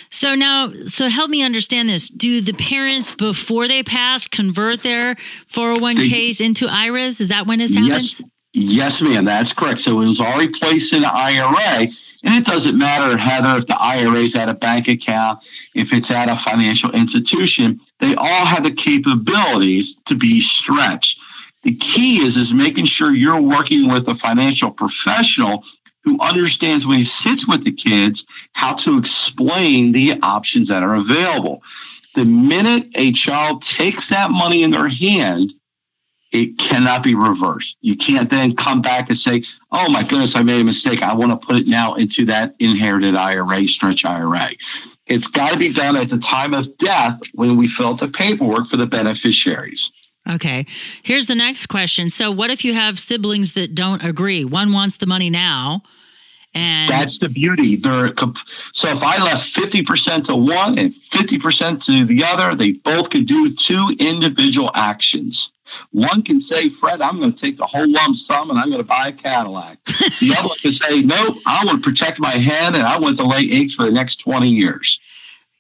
So 0.09 0.35
now, 0.35 0.73
so 0.87 1.09
help 1.09 1.29
me 1.29 1.43
understand 1.43 1.89
this. 1.89 2.09
Do 2.09 2.41
the 2.41 2.55
parents 2.55 3.13
before 3.13 3.69
they 3.69 3.83
pass 3.83 4.27
convert 4.27 4.83
their 4.83 5.17
401ks 5.53 6.41
into 6.41 6.67
IRAs? 6.67 7.21
Is 7.21 7.29
that 7.29 7.47
when 7.47 7.59
this 7.59 7.75
happens? 7.75 8.21
Yes, 8.21 8.23
yes, 8.55 9.03
ma'am, 9.03 9.27
that's 9.27 9.53
correct. 9.53 9.81
So 9.81 10.01
it 10.01 10.07
was 10.07 10.21
already 10.21 10.49
placed 10.49 10.95
in 10.95 11.05
an 11.05 11.11
IRA, 11.13 11.89
and 12.25 12.35
it 12.35 12.47
doesn't 12.47 12.79
matter, 12.79 13.19
Heather, 13.19 13.59
if 13.59 13.67
the 13.67 13.77
IRA 13.79 14.21
is 14.21 14.35
at 14.35 14.49
a 14.49 14.55
bank 14.55 14.89
account, 14.89 15.45
if 15.75 15.93
it's 15.93 16.11
at 16.11 16.31
a 16.31 16.37
financial 16.37 16.93
institution, 16.93 17.81
they 18.01 18.15
all 18.15 18.47
have 18.47 18.63
the 18.63 18.71
capabilities 18.71 19.99
to 20.07 20.15
be 20.15 20.41
stretched. 20.41 21.21
The 21.65 21.75
key 21.75 22.25
is 22.25 22.37
is 22.37 22.55
making 22.55 22.85
sure 22.85 23.13
you're 23.13 23.43
working 23.43 23.91
with 23.91 24.09
a 24.09 24.15
financial 24.15 24.71
professional 24.71 25.65
who 26.07 26.19
understands 26.21 26.87
when 26.87 26.99
he 26.99 27.03
sits 27.03 27.47
with 27.47 27.65
the 27.65 27.73
kids 27.73 28.25
how 28.53 28.75
to 28.75 28.97
explain 28.97 29.91
the 29.91 30.19
options 30.23 30.69
that 30.69 30.85
are 30.85 30.95
available. 30.95 31.63
The 32.15 32.25
minute 32.25 32.87
a 32.95 33.13
child 33.13 33.61
takes 33.61 34.09
that 34.11 34.31
money 34.31 34.63
in 34.63 34.71
their 34.71 34.89
hand, 34.89 35.53
it 36.31 36.59
cannot 36.59 37.03
be 37.03 37.17
reversed. 37.17 37.77
You 37.81 37.97
can't 37.97 38.31
then 38.31 38.55
come 38.55 38.83
back 38.83 39.09
and 39.09 39.19
say, 39.19 39.43
oh 39.73 39.91
my 39.91 40.05
goodness, 40.05 40.37
I 40.37 40.45
made 40.45 40.61
a 40.61 40.65
mistake. 40.65 41.03
I 41.03 41.13
want 41.15 41.33
to 41.33 41.45
put 41.45 41.57
it 41.57 41.67
now 41.67 41.95
into 41.95 42.25
that 42.27 42.55
inherited 42.61 43.17
IRA, 43.17 43.67
stretch 43.67 44.05
IRA. 44.05 44.51
It's 45.07 45.27
got 45.27 45.53
to 45.53 45.59
be 45.59 45.73
done 45.73 45.97
at 45.97 46.09
the 46.09 46.19
time 46.19 46.55
of 46.55 46.79
death 46.79 47.21
when 47.35 47.57
we 47.57 47.67
fill 47.67 47.89
out 47.89 47.99
the 47.99 48.09
paperwork 48.09 48.69
for 48.69 48.77
the 48.77 48.87
beneficiaries. 48.87 49.93
Okay. 50.29 50.67
Here's 51.03 51.27
the 51.27 51.35
next 51.35 51.67
question. 51.67 52.11
So, 52.11 52.31
what 52.31 52.51
if 52.51 52.65
you 52.65 52.75
have 52.75 52.99
siblings 52.99 53.53
that 53.53 53.75
don't 53.75 54.05
agree? 54.05 54.45
One 54.45 54.73
wants 54.73 54.97
the 54.97 55.07
money 55.07 55.31
now, 55.31 55.83
and 56.57 56.89
That's 56.89 57.19
the 57.19 57.29
beauty. 57.29 57.77
They're 57.77 58.13
comp- 58.13 58.39
so 58.73 58.91
if 58.91 59.03
I 59.03 59.23
left 59.23 59.55
50% 59.55 60.25
to 60.25 60.37
one 60.37 60.79
and 60.79 60.95
50% 60.95 61.85
to 61.85 62.05
the 62.07 62.25
other, 62.25 62.55
they 62.55 62.73
both 62.73 63.11
could 63.11 63.27
do 63.27 63.53
two 63.53 63.95
individual 63.99 64.71
actions. 64.75 65.53
One 65.91 66.23
can 66.23 66.41
say, 66.41 66.71
Fred, 66.71 67.03
I'm 67.03 67.19
going 67.19 67.35
to 67.35 67.39
take 67.39 67.59
the 67.59 67.67
whole 67.67 67.87
lump 67.87 68.17
sum 68.17 68.49
and 68.49 68.59
I'm 68.59 68.71
going 68.71 68.81
to 68.81 68.89
buy 68.89 69.09
a 69.09 69.13
Cadillac. 69.13 69.85
the 70.21 70.35
other 70.39 70.49
one 70.49 70.59
can 70.59 70.71
say, 70.71 71.03
no, 71.03 71.39
I 71.45 71.67
want 71.67 71.83
to 71.83 71.91
protect 71.91 72.19
my 72.19 72.31
head 72.31 72.75
and 72.75 72.85
I 72.85 72.99
want 72.99 73.19
to 73.19 73.25
lay 73.25 73.51
eggs 73.51 73.75
for 73.75 73.85
the 73.85 73.93
next 73.93 74.21
20 74.21 74.49
years. 74.49 74.99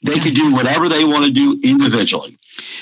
They 0.02 0.18
could 0.18 0.34
do 0.34 0.54
whatever 0.54 0.88
they 0.88 1.04
want 1.04 1.24
to 1.24 1.30
do 1.30 1.60
individually. 1.62 2.38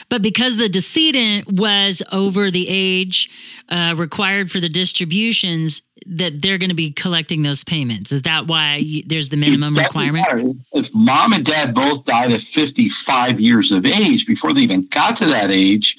but 0.09 0.23
because 0.23 0.57
the 0.57 0.69
decedent 0.69 1.51
was 1.51 2.03
over 2.13 2.51
the 2.51 2.67
age 2.69 3.31
uh, 3.71 3.95
required 3.97 4.51
for 4.51 4.61
the 4.61 4.69
distributions, 4.69 5.83
that 6.07 6.43
they're 6.43 6.59
going 6.59 6.71
to 6.71 6.75
be 6.75 6.91
collecting 6.91 7.43
those 7.43 7.65
payments. 7.65 8.13
Is 8.13 8.23
that 8.23 8.47
why 8.47 8.77
you, 8.77 9.03
there's 9.07 9.29
the 9.29 9.37
minimum 9.37 9.75
requirement? 9.75 10.27
matter. 10.27 10.53
If 10.73 10.95
mom 10.95 11.33
and 11.33 11.45
dad 11.45 11.75
both 11.75 12.05
died 12.05 12.33
at 12.33 12.41
55 12.41 13.41
years 13.41 13.73
of 13.73 13.87
age 13.87 14.27
before 14.27 14.53
they 14.53 14.63
even 14.63 14.87
got 14.87 15.17
to 15.19 15.27
that 15.27 15.51
age, 15.51 15.97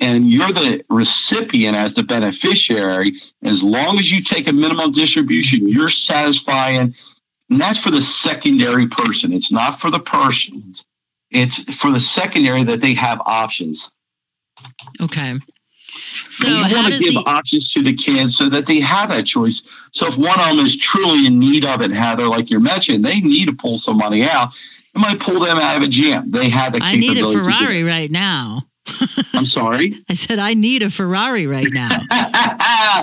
and 0.00 0.30
you're 0.30 0.52
the 0.52 0.84
recipient 0.88 1.76
as 1.76 1.94
the 1.94 2.02
beneficiary, 2.02 3.14
as 3.42 3.62
long 3.62 3.98
as 3.98 4.10
you 4.10 4.22
take 4.22 4.46
a 4.46 4.52
minimum 4.52 4.92
distribution, 4.92 5.68
you're 5.68 5.88
satisfying. 5.88 6.94
And 7.50 7.60
that's 7.60 7.78
for 7.78 7.90
the 7.90 8.02
secondary 8.02 8.86
person. 8.88 9.32
It's 9.32 9.50
not 9.50 9.80
for 9.80 9.90
the 9.90 9.98
person. 9.98 10.74
It's 11.30 11.62
for 11.74 11.90
the 11.90 12.00
secondary 12.00 12.64
that 12.64 12.80
they 12.80 12.94
have 12.94 13.20
options. 13.26 13.90
Okay. 15.00 15.38
So 16.30 16.48
you 16.48 16.74
want 16.74 16.92
to 16.92 16.98
give 16.98 17.14
the 17.14 17.24
options 17.26 17.72
to 17.72 17.82
the 17.82 17.94
kids 17.94 18.36
so 18.36 18.48
that 18.48 18.66
they 18.66 18.80
have 18.80 19.08
that 19.10 19.26
choice. 19.26 19.62
So 19.92 20.08
if 20.08 20.18
one 20.18 20.38
of 20.38 20.46
them 20.46 20.64
is 20.64 20.76
truly 20.76 21.26
in 21.26 21.38
need 21.38 21.64
of 21.64 21.80
it, 21.80 21.90
Heather, 21.90 22.26
like 22.26 22.50
you're 22.50 22.60
mentioning, 22.60 23.02
they 23.02 23.20
need 23.20 23.46
to 23.46 23.54
pull 23.54 23.78
some 23.78 23.98
money 23.98 24.24
out. 24.28 24.52
It 24.94 24.98
might 24.98 25.20
pull 25.20 25.40
them 25.40 25.58
out 25.58 25.76
of 25.76 25.82
a 25.82 25.88
jam. 25.88 26.30
They 26.30 26.48
have 26.50 26.72
the 26.72 26.80
I 26.82 26.96
need 26.96 27.10
a 27.10 27.14
capability 27.14 27.40
to 27.40 27.44
do 27.44 27.50
Ferrari 27.50 27.82
right 27.84 28.10
now. 28.10 28.66
I'm 29.32 29.46
sorry. 29.46 30.02
I 30.08 30.14
said 30.14 30.38
I 30.38 30.54
need 30.54 30.82
a 30.82 30.90
Ferrari 30.90 31.46
right 31.46 31.70
now. 31.70 31.88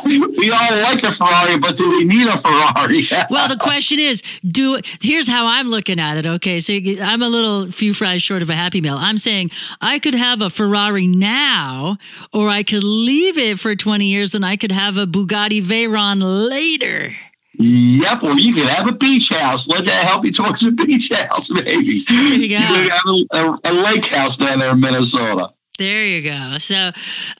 we 0.05 0.51
all 0.51 0.77
like 0.81 1.03
a 1.03 1.11
Ferrari, 1.11 1.57
but 1.57 1.75
do 1.75 1.89
we 1.89 2.03
need 2.03 2.27
a 2.27 2.37
Ferrari? 2.37 3.03
well, 3.29 3.47
the 3.47 3.57
question 3.57 3.99
is, 3.99 4.21
do 4.45 4.79
here's 5.01 5.27
how 5.27 5.47
I'm 5.47 5.69
looking 5.69 5.99
at 5.99 6.17
it. 6.17 6.25
Okay, 6.25 6.59
so 6.59 6.73
I'm 7.01 7.21
a 7.21 7.29
little 7.29 7.71
few 7.71 7.93
fries 7.93 8.23
short 8.23 8.41
of 8.41 8.49
a 8.49 8.55
happy 8.55 8.81
meal. 8.81 8.97
I'm 8.97 9.17
saying 9.17 9.51
I 9.81 9.99
could 9.99 10.15
have 10.15 10.41
a 10.41 10.49
Ferrari 10.49 11.07
now, 11.07 11.97
or 12.33 12.49
I 12.49 12.63
could 12.63 12.83
leave 12.83 13.37
it 13.37 13.59
for 13.59 13.75
20 13.75 14.05
years 14.05 14.35
and 14.35 14.45
I 14.45 14.57
could 14.57 14.71
have 14.71 14.97
a 14.97 15.05
Bugatti 15.05 15.63
Veyron 15.63 16.49
later. 16.49 17.13
Yep, 17.57 18.23
or 18.23 18.37
you 18.37 18.53
could 18.53 18.67
have 18.67 18.87
a 18.87 18.91
beach 18.91 19.29
house. 19.29 19.67
Let 19.67 19.85
that 19.85 20.05
help 20.05 20.25
you 20.25 20.31
towards 20.31 20.63
a 20.65 20.71
beach 20.71 21.09
house, 21.09 21.49
maybe. 21.51 22.03
There 22.03 22.33
you 22.33 22.49
go. 22.49 22.57
could 22.57 22.91
have 22.91 23.01
a, 23.31 23.69
a, 23.69 23.71
a 23.71 23.73
lake 23.73 24.05
house 24.07 24.37
down 24.37 24.59
there 24.59 24.71
in 24.71 24.79
Minnesota. 24.79 25.53
There 25.77 26.05
you 26.05 26.21
go. 26.21 26.57
So, 26.57 26.75
uh, 26.75 26.91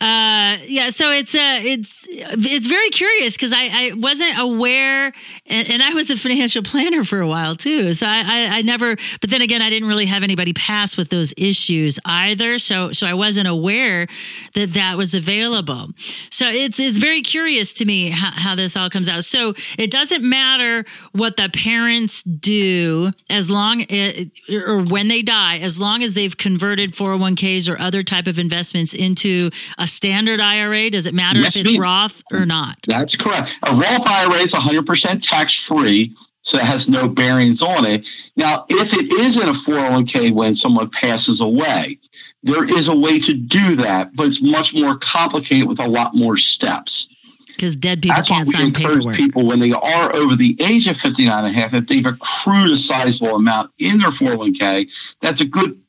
yeah. 0.01 0.89
So 0.89 1.09
it's 1.09 1.33
uh, 1.33 1.59
it's 1.63 2.05
it's 2.09 2.67
very 2.67 2.89
curious 2.89 3.37
because 3.37 3.53
I, 3.53 3.69
I 3.71 3.91
wasn't 3.95 4.37
aware, 4.37 5.13
and, 5.45 5.69
and 5.69 5.81
I 5.81 5.93
was 5.93 6.09
a 6.09 6.17
financial 6.17 6.61
planner 6.61 7.05
for 7.05 7.21
a 7.21 7.27
while 7.27 7.55
too. 7.55 7.93
So 7.93 8.05
I, 8.05 8.23
I 8.25 8.57
I 8.57 8.61
never, 8.61 8.97
but 9.21 9.29
then 9.29 9.41
again, 9.41 9.61
I 9.61 9.69
didn't 9.69 9.87
really 9.87 10.05
have 10.07 10.21
anybody 10.21 10.51
pass 10.51 10.97
with 10.97 11.09
those 11.09 11.33
issues 11.37 11.97
either. 12.03 12.59
So 12.59 12.91
so 12.91 13.07
I 13.07 13.13
wasn't 13.13 13.47
aware 13.47 14.07
that 14.53 14.73
that 14.73 14.97
was 14.97 15.15
available. 15.15 15.91
So 16.29 16.49
it's 16.49 16.77
it's 16.77 16.97
very 16.97 17.21
curious 17.21 17.71
to 17.75 17.85
me 17.85 18.09
how, 18.09 18.31
how 18.33 18.55
this 18.55 18.75
all 18.75 18.89
comes 18.89 19.07
out. 19.07 19.23
So 19.23 19.53
it 19.77 19.91
doesn't 19.91 20.27
matter 20.27 20.83
what 21.13 21.37
the 21.37 21.49
parents 21.49 22.21
do 22.23 23.13
as 23.29 23.49
long 23.49 23.85
it, 23.87 24.37
or 24.49 24.83
when 24.83 25.07
they 25.07 25.21
die, 25.21 25.59
as 25.59 25.79
long 25.79 26.03
as 26.03 26.15
they've 26.15 26.35
converted 26.35 26.91
401ks 26.91 27.69
or 27.69 27.79
other 27.79 28.03
type 28.25 28.33
of 28.33 28.39
investments 28.39 28.93
into 28.93 29.49
a 29.77 29.87
standard 29.87 30.41
IRA. 30.41 30.89
Does 30.89 31.05
it 31.05 31.13
matter 31.13 31.39
Yes, 31.39 31.55
if 31.55 31.65
it's. 31.65 31.77
Roth 31.77 32.23
or 32.31 32.45
not? 32.45 32.77
That's 32.87 33.15
correct. 33.15 33.57
A 33.63 33.73
Roth 33.73 34.07
IRA 34.07 34.39
is 34.39 34.53
100% 34.53 35.21
tax 35.21 35.55
free. 35.55 36.15
So 36.41 36.59
it 36.59 36.63
has 36.63 36.87
no 36.87 37.09
bearings 37.09 37.63
on 37.63 37.85
it. 37.85 38.07
Now, 38.35 38.65
if 38.69 38.93
it 38.93 39.11
is 39.11 39.37
in 39.37 39.49
a 39.49 39.53
401k 39.53 40.31
when 40.31 40.53
someone 40.53 40.91
passes 40.91 41.41
away, 41.41 41.97
there 42.43 42.63
is 42.63 42.87
a 42.87 42.95
way 42.95 43.19
to 43.21 43.33
do 43.33 43.75
that, 43.77 44.15
but 44.15 44.27
it's 44.27 44.43
much 44.43 44.71
more 44.75 44.95
complicated 44.95 45.67
with 45.67 45.79
a 45.79 45.87
lot 45.87 46.13
more 46.13 46.37
steps. 46.37 47.07
Because 47.47 47.75
dead 47.75 48.03
people 48.03 48.15
That's 48.15 48.29
can't 48.29 48.45
why 48.45 48.49
we 48.49 48.51
sign 48.51 48.65
encourage 48.67 48.97
paperwork. 48.97 49.15
people 49.15 49.45
when 49.47 49.59
they 49.59 49.71
are 49.71 50.13
over 50.13 50.35
the 50.35 50.55
age 50.61 50.87
of 50.87 50.97
59 50.97 51.45
and 51.45 51.55
a 51.55 51.59
half, 51.59 51.73
if 51.73 51.87
they've 51.87 52.05
accrued 52.05 52.69
a 52.69 52.77
sizable 52.77 53.35
amount 53.35 53.71
in 53.79 53.97
their 53.97 54.11
401k, 54.11 54.91
that's 55.21 55.41
a 55.41 55.45
good 55.45 55.81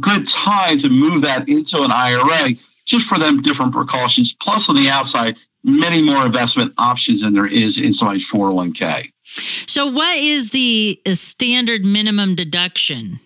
good 0.00 0.26
time 0.28 0.78
to 0.78 0.88
move 0.88 1.22
that 1.22 1.48
into 1.48 1.82
an 1.82 1.90
IRA 1.92 2.50
just 2.84 3.06
for 3.06 3.18
them 3.18 3.42
different 3.42 3.72
precautions. 3.72 4.32
Plus 4.32 4.68
on 4.68 4.76
the 4.76 4.88
outside, 4.88 5.36
many 5.64 6.02
more 6.02 6.24
investment 6.24 6.72
options 6.78 7.22
than 7.22 7.34
there 7.34 7.46
is 7.46 7.78
in 7.78 7.92
somebody's 7.92 8.28
401k. 8.28 9.10
So, 9.66 9.86
what 9.86 10.16
is 10.16 10.50
the 10.50 11.00
uh, 11.04 11.14
standard 11.14 11.84
minimum 11.84 12.34
deduction? 12.34 13.20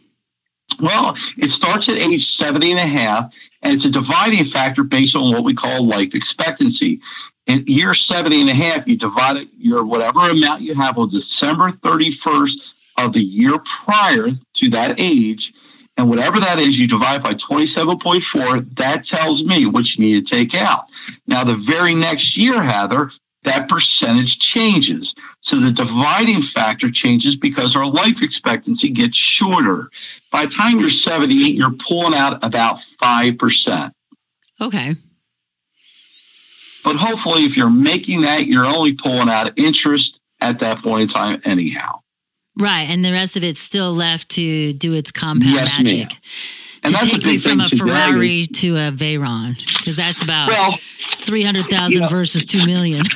Well, 0.80 1.16
it 1.38 1.48
starts 1.48 1.88
at 1.88 1.96
age 1.96 2.24
70 2.24 2.72
and 2.72 2.80
a 2.80 2.86
half, 2.86 3.32
and 3.62 3.74
it's 3.74 3.84
a 3.84 3.90
dividing 3.90 4.44
factor 4.44 4.82
based 4.82 5.14
on 5.14 5.32
what 5.32 5.44
we 5.44 5.54
call 5.54 5.86
life 5.86 6.14
expectancy. 6.14 7.00
In 7.46 7.64
year 7.66 7.94
70 7.94 8.40
and 8.40 8.50
a 8.50 8.54
half, 8.54 8.86
you 8.88 8.96
divide 8.96 9.36
it, 9.36 9.48
your 9.58 9.84
whatever 9.84 10.30
amount 10.30 10.62
you 10.62 10.74
have 10.74 10.98
on 10.98 11.08
December 11.08 11.70
31st 11.70 12.74
of 12.96 13.12
the 13.12 13.22
year 13.22 13.58
prior 13.58 14.28
to 14.54 14.70
that 14.70 14.98
age, 14.98 15.52
and 15.96 16.08
whatever 16.08 16.40
that 16.40 16.58
is, 16.58 16.78
you 16.78 16.88
divide 16.88 17.22
by 17.22 17.34
27.4. 17.34 18.76
That 18.76 19.04
tells 19.04 19.44
me 19.44 19.66
what 19.66 19.94
you 19.94 20.04
need 20.04 20.26
to 20.26 20.36
take 20.36 20.54
out. 20.54 20.86
Now, 21.26 21.44
the 21.44 21.54
very 21.54 21.94
next 21.94 22.36
year, 22.36 22.62
Heather, 22.62 23.10
that 23.44 23.68
percentage 23.68 24.38
changes. 24.38 25.14
So 25.40 25.58
the 25.58 25.72
dividing 25.72 26.42
factor 26.42 26.90
changes 26.90 27.36
because 27.36 27.76
our 27.76 27.86
life 27.86 28.22
expectancy 28.22 28.90
gets 28.90 29.16
shorter. 29.16 29.90
By 30.30 30.46
the 30.46 30.52
time 30.52 30.80
you're 30.80 30.88
78, 30.88 31.54
you're 31.54 31.72
pulling 31.72 32.14
out 32.14 32.42
about 32.44 32.78
5%. 32.78 33.92
Okay. 34.60 34.96
But 36.84 36.96
hopefully, 36.96 37.44
if 37.44 37.56
you're 37.56 37.70
making 37.70 38.22
that, 38.22 38.46
you're 38.46 38.64
only 38.64 38.94
pulling 38.94 39.28
out 39.28 39.58
interest 39.58 40.20
at 40.40 40.60
that 40.60 40.78
point 40.78 41.02
in 41.02 41.08
time, 41.08 41.42
anyhow. 41.44 42.01
Right. 42.58 42.82
And 42.88 43.04
the 43.04 43.12
rest 43.12 43.36
of 43.36 43.44
it's 43.44 43.60
still 43.60 43.92
left 43.94 44.28
to 44.30 44.72
do 44.74 44.92
its 44.94 45.10
compound 45.10 45.52
Yes, 45.52 45.78
magic. 45.78 46.08
ma'am. 46.08 46.18
And 46.84 46.92
to 46.94 47.00
that's 47.00 47.06
a 47.06 47.18
take 47.18 47.24
me 47.26 47.38
from 47.38 47.60
a 47.60 47.66
Ferrari 47.66 48.40
is- 48.40 48.48
to 48.60 48.76
a 48.76 48.92
Veyron, 48.92 49.56
because 49.78 49.96
that's 49.96 50.20
about 50.22 50.48
Well, 50.50 50.78
300,000 51.00 51.92
you 51.92 52.00
know- 52.00 52.08
versus 52.08 52.44
2 52.44 52.66
million. 52.66 53.04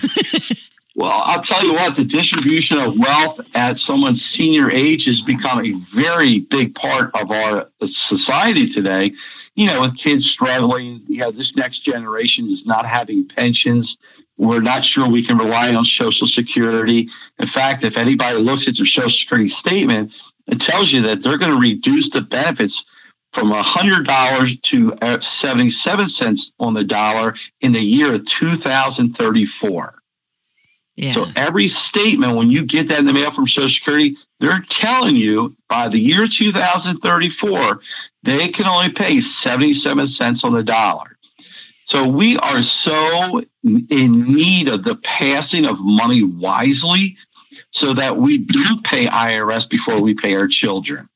Well, 0.98 1.12
I'll 1.12 1.42
tell 1.42 1.62
you 1.62 1.74
what, 1.74 1.94
the 1.94 2.06
distribution 2.06 2.78
of 2.78 2.98
wealth 2.98 3.38
at 3.54 3.76
someone's 3.78 4.24
senior 4.24 4.70
age 4.70 5.04
has 5.04 5.20
become 5.20 5.62
a 5.62 5.72
very 5.94 6.38
big 6.40 6.74
part 6.74 7.10
of 7.14 7.30
our 7.30 7.68
society 7.84 8.66
today. 8.66 9.12
You 9.56 9.66
know, 9.66 9.82
with 9.82 9.94
kids 9.98 10.24
struggling, 10.24 11.02
you 11.06 11.18
know, 11.18 11.30
this 11.32 11.54
next 11.54 11.80
generation 11.80 12.46
is 12.50 12.64
not 12.64 12.86
having 12.86 13.28
pensions. 13.28 13.98
We're 14.38 14.60
not 14.60 14.84
sure 14.84 15.08
we 15.08 15.24
can 15.24 15.38
rely 15.38 15.74
on 15.74 15.84
Social 15.84 16.26
Security. 16.26 17.08
In 17.38 17.46
fact, 17.46 17.84
if 17.84 17.96
anybody 17.96 18.38
looks 18.38 18.68
at 18.68 18.76
their 18.76 18.86
Social 18.86 19.10
Security 19.10 19.48
statement, 19.48 20.12
it 20.46 20.60
tells 20.60 20.92
you 20.92 21.02
that 21.02 21.22
they're 21.22 21.38
going 21.38 21.52
to 21.52 21.60
reduce 21.60 22.10
the 22.10 22.20
benefits 22.20 22.84
from 23.32 23.52
$100 23.52 24.62
to 24.62 24.94
uh, 25.02 25.20
77 25.20 26.08
cents 26.08 26.52
on 26.58 26.74
the 26.74 26.84
dollar 26.84 27.34
in 27.60 27.72
the 27.72 27.80
year 27.80 28.18
2034. 28.18 29.94
yeah. 30.96 31.10
So 31.10 31.26
every 31.36 31.68
statement, 31.68 32.36
when 32.36 32.50
you 32.50 32.64
get 32.64 32.88
that 32.88 33.00
in 33.00 33.06
the 33.06 33.12
mail 33.12 33.30
from 33.30 33.46
Social 33.46 33.68
Security, 33.68 34.16
they're 34.40 34.64
telling 34.68 35.16
you 35.16 35.54
by 35.68 35.88
the 35.88 35.98
year 35.98 36.26
2034, 36.26 37.80
they 38.22 38.48
can 38.48 38.66
only 38.66 38.90
pay 38.90 39.20
77 39.20 40.06
cents 40.06 40.44
on 40.44 40.54
the 40.54 40.62
dollar. 40.62 41.15
So 41.86 42.06
we 42.06 42.36
are 42.38 42.62
so 42.62 43.42
in 43.62 44.34
need 44.34 44.66
of 44.66 44.82
the 44.82 44.96
passing 44.96 45.64
of 45.64 45.78
money 45.80 46.22
wisely 46.24 47.16
so 47.70 47.94
that 47.94 48.16
we 48.16 48.38
do 48.38 48.80
pay 48.82 49.06
IRS 49.06 49.70
before 49.70 50.00
we 50.02 50.14
pay 50.14 50.34
our 50.34 50.48
children. 50.48 51.08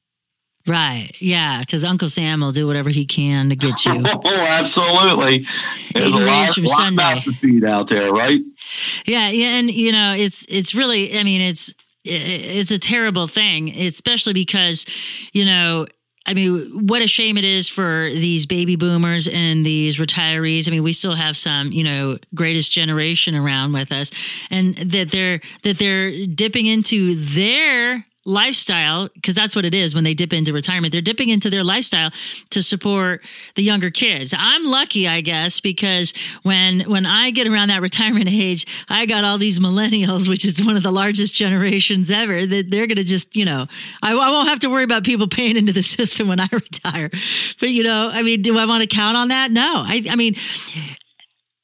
right. 0.69 1.11
Yeah. 1.19 1.59
Because 1.61 1.83
Uncle 1.83 2.09
Sam 2.09 2.41
will 2.41 2.53
do 2.53 2.69
whatever 2.69 2.89
he 2.89 3.05
can 3.05 3.49
to 3.49 3.57
get 3.57 3.85
you. 3.85 4.03
Oh, 4.07 4.47
absolutely. 4.47 5.45
There's 5.93 6.15
a 6.15 6.19
lot, 6.19 6.55
from 6.55 6.65
lot 6.65 7.15
of 7.15 7.19
Sunday. 7.19 7.39
feed 7.41 7.65
out 7.65 7.89
there, 7.89 8.13
right? 8.13 8.41
Yeah, 9.07 9.29
yeah, 9.29 9.59
and 9.59 9.71
you 9.71 9.91
know, 9.91 10.15
it's 10.15 10.47
it's 10.49 10.73
really, 10.73 11.19
I 11.19 11.25
mean, 11.25 11.41
it's 11.41 11.75
it's 12.05 12.71
a 12.71 12.79
terrible 12.79 13.27
thing, 13.27 13.77
especially 13.77 14.35
because, 14.35 14.87
you 15.33 15.45
know, 15.45 15.87
I 16.31 16.35
mean, 16.35 16.87
what 16.87 17.03
a 17.03 17.09
shame 17.09 17.37
it 17.39 17.45
is 17.45 17.69
for 17.69 18.09
these 18.13 18.47
baby 18.47 18.77
boomers 18.77 19.27
and 19.27 19.67
these 19.67 19.97
retirees. 19.97 20.69
I 20.69 20.71
mean, 20.71 20.85
we 20.85 20.93
still 20.93 21.17
have 21.17 21.37
some, 21.37 21.73
you 21.73 21.83
know, 21.83 22.19
greatest 22.37 22.71
generation 22.71 23.35
around 23.35 23.73
with 23.73 23.91
us, 23.91 24.13
and 24.49 24.77
that 24.77 25.11
they're 25.11 25.41
that 25.65 25.79
they're 25.79 26.27
dipping 26.27 26.67
into 26.67 27.17
their 27.17 28.07
lifestyle 28.25 29.09
because 29.15 29.35
that's 29.35 29.57
what 29.57 29.65
it 29.65 29.75
is 29.75 29.95
when 29.95 30.05
they 30.05 30.15
dip 30.15 30.33
into 30.33 30.53
retirement. 30.53 30.93
They're 30.93 31.01
dipping 31.01 31.29
into 31.29 31.51
their 31.51 31.65
lifestyle 31.65 32.11
to 32.51 32.63
support 32.63 33.23
the 33.55 33.63
younger 33.63 33.91
kids. 33.91 34.35
I'm 34.37 34.65
lucky 34.65 35.09
i 35.09 35.21
guess 35.21 35.61
because 35.61 36.15
when 36.43 36.81
when 36.83 37.07
i 37.07 37.31
get 37.31 37.47
around 37.47 37.69
that 37.69 37.83
retirement 37.91 38.29
age 38.29 38.67
i 38.89 39.07
got 39.07 39.25
all 39.25 39.39
these 39.39 39.59
millennials 39.59 40.29
which 40.29 40.45
is 40.45 40.65
one 40.65 40.77
of 40.77 40.83
the 40.83 40.93
largest 40.93 41.35
generations 41.35 42.11
ever 42.11 42.47
that 42.47 42.71
they're 42.71 42.87
gonna 42.87 43.05
just 43.05 43.37
you 43.37 43.45
know 43.45 43.67
I, 44.03 44.13
I 44.13 44.31
won't 44.31 44.49
have 44.49 44.61
to 44.61 44.71
worry 44.71 44.85
about 44.85 45.05
people 45.05 45.29
paying 45.41 45.57
into 45.57 45.73
the 45.73 45.83
system 45.83 46.29
when 46.29 46.41
i 46.41 46.49
retire. 46.53 47.11
But 47.59 47.71
you 47.71 47.83
know 47.83 48.11
i 48.13 48.23
mean 48.23 48.43
do 48.43 48.59
i 48.59 48.67
want 48.67 48.83
to 48.83 48.89
count 48.89 49.17
on 49.17 49.29
that? 49.29 49.51
No. 49.51 49.83
I 49.87 50.05
i 50.09 50.17
mean 50.17 50.37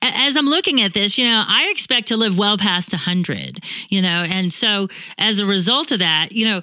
as 0.02 0.36
I'm 0.36 0.46
looking 0.46 0.80
at 0.80 0.94
this, 0.94 1.18
you 1.18 1.26
know, 1.26 1.44
I 1.46 1.68
expect 1.70 2.08
to 2.08 2.16
live 2.16 2.38
well 2.38 2.58
past 2.58 2.92
100, 2.92 3.60
you 3.88 4.02
know, 4.02 4.24
and 4.24 4.52
so 4.52 4.88
as 5.18 5.38
a 5.38 5.46
result 5.46 5.90
of 5.92 5.98
that, 6.00 6.32
you 6.32 6.44
know, 6.44 6.62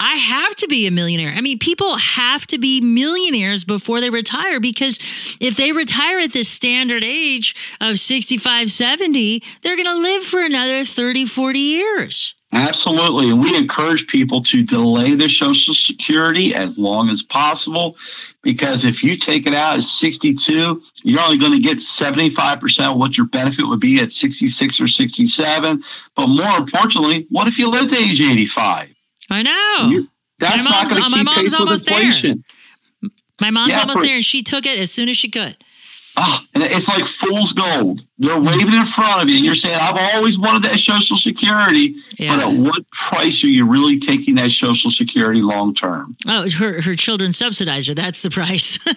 I 0.00 0.14
have 0.14 0.54
to 0.56 0.68
be 0.68 0.86
a 0.86 0.92
millionaire. 0.92 1.32
I 1.34 1.40
mean, 1.40 1.58
people 1.58 1.96
have 1.96 2.46
to 2.48 2.58
be 2.58 2.80
millionaires 2.80 3.64
before 3.64 4.00
they 4.00 4.10
retire 4.10 4.60
because 4.60 5.00
if 5.40 5.56
they 5.56 5.72
retire 5.72 6.20
at 6.20 6.32
this 6.32 6.48
standard 6.48 7.02
age 7.02 7.56
of 7.80 7.98
65, 7.98 8.70
70, 8.70 9.42
they're 9.62 9.76
going 9.76 9.86
to 9.86 10.00
live 10.00 10.22
for 10.22 10.40
another 10.40 10.84
30, 10.84 11.24
40 11.24 11.58
years. 11.58 12.34
Absolutely. 12.52 13.28
And 13.30 13.42
we 13.42 13.54
encourage 13.54 14.06
people 14.06 14.40
to 14.44 14.62
delay 14.62 15.14
their 15.14 15.28
Social 15.28 15.74
Security 15.74 16.54
as 16.54 16.78
long 16.78 17.10
as 17.10 17.22
possible 17.22 17.96
because 18.42 18.84
if 18.86 19.04
you 19.04 19.16
take 19.18 19.46
it 19.46 19.52
out 19.54 19.76
at 19.76 19.82
62, 19.82 20.82
you're 21.02 21.20
only 21.20 21.36
going 21.36 21.52
to 21.52 21.58
get 21.58 21.78
75% 21.78 22.90
of 22.92 22.96
what 22.96 23.18
your 23.18 23.26
benefit 23.26 23.66
would 23.68 23.80
be 23.80 24.00
at 24.00 24.12
66 24.12 24.80
or 24.80 24.86
67. 24.88 25.84
But 26.16 26.26
more 26.28 26.56
importantly, 26.56 27.26
what 27.30 27.48
if 27.48 27.58
you 27.58 27.68
live 27.68 27.90
to 27.90 27.96
age 27.98 28.20
85? 28.22 28.88
I 29.30 29.42
know. 29.42 29.88
You- 29.90 30.08
That's 30.38 30.64
My 30.64 30.70
not 30.70 30.82
mom's- 30.84 30.94
going 30.98 31.10
to 31.10 31.16
keep 31.18 31.26
pace 31.36 31.50
with 31.52 31.60
almost 31.60 31.84
there. 31.84 32.34
My 33.40 33.50
mom's 33.50 33.70
Yeah, 33.70 33.80
almost 33.80 33.98
for- 33.98 34.04
there 34.06 34.14
and 34.16 34.24
she 34.24 34.42
took 34.42 34.64
it 34.66 34.78
as 34.78 34.90
soon 34.90 35.08
as 35.08 35.16
she 35.16 35.28
could. 35.28 35.56
And 36.54 36.62
it's 36.62 36.88
like 36.88 37.04
fool's 37.04 37.52
gold. 37.52 38.04
They're 38.18 38.40
waving 38.40 38.74
in 38.74 38.86
front 38.86 39.22
of 39.22 39.28
you, 39.28 39.36
and 39.36 39.44
you're 39.44 39.54
saying, 39.54 39.78
"I've 39.80 40.14
always 40.14 40.38
wanted 40.38 40.64
that 40.64 40.78
Social 40.78 41.16
Security." 41.16 41.96
Yeah. 42.18 42.36
But 42.36 42.48
at 42.48 42.52
what 42.54 42.90
price 42.90 43.44
are 43.44 43.48
you 43.48 43.66
really 43.66 44.00
taking 44.00 44.34
that 44.36 44.50
Social 44.50 44.90
Security 44.90 45.40
long 45.40 45.74
term? 45.74 46.16
Oh, 46.26 46.50
her, 46.50 46.82
her 46.82 46.94
children 46.94 47.32
subsidize 47.32 47.86
her. 47.86 47.94
That's 47.94 48.22
the 48.22 48.30
price. 48.30 48.78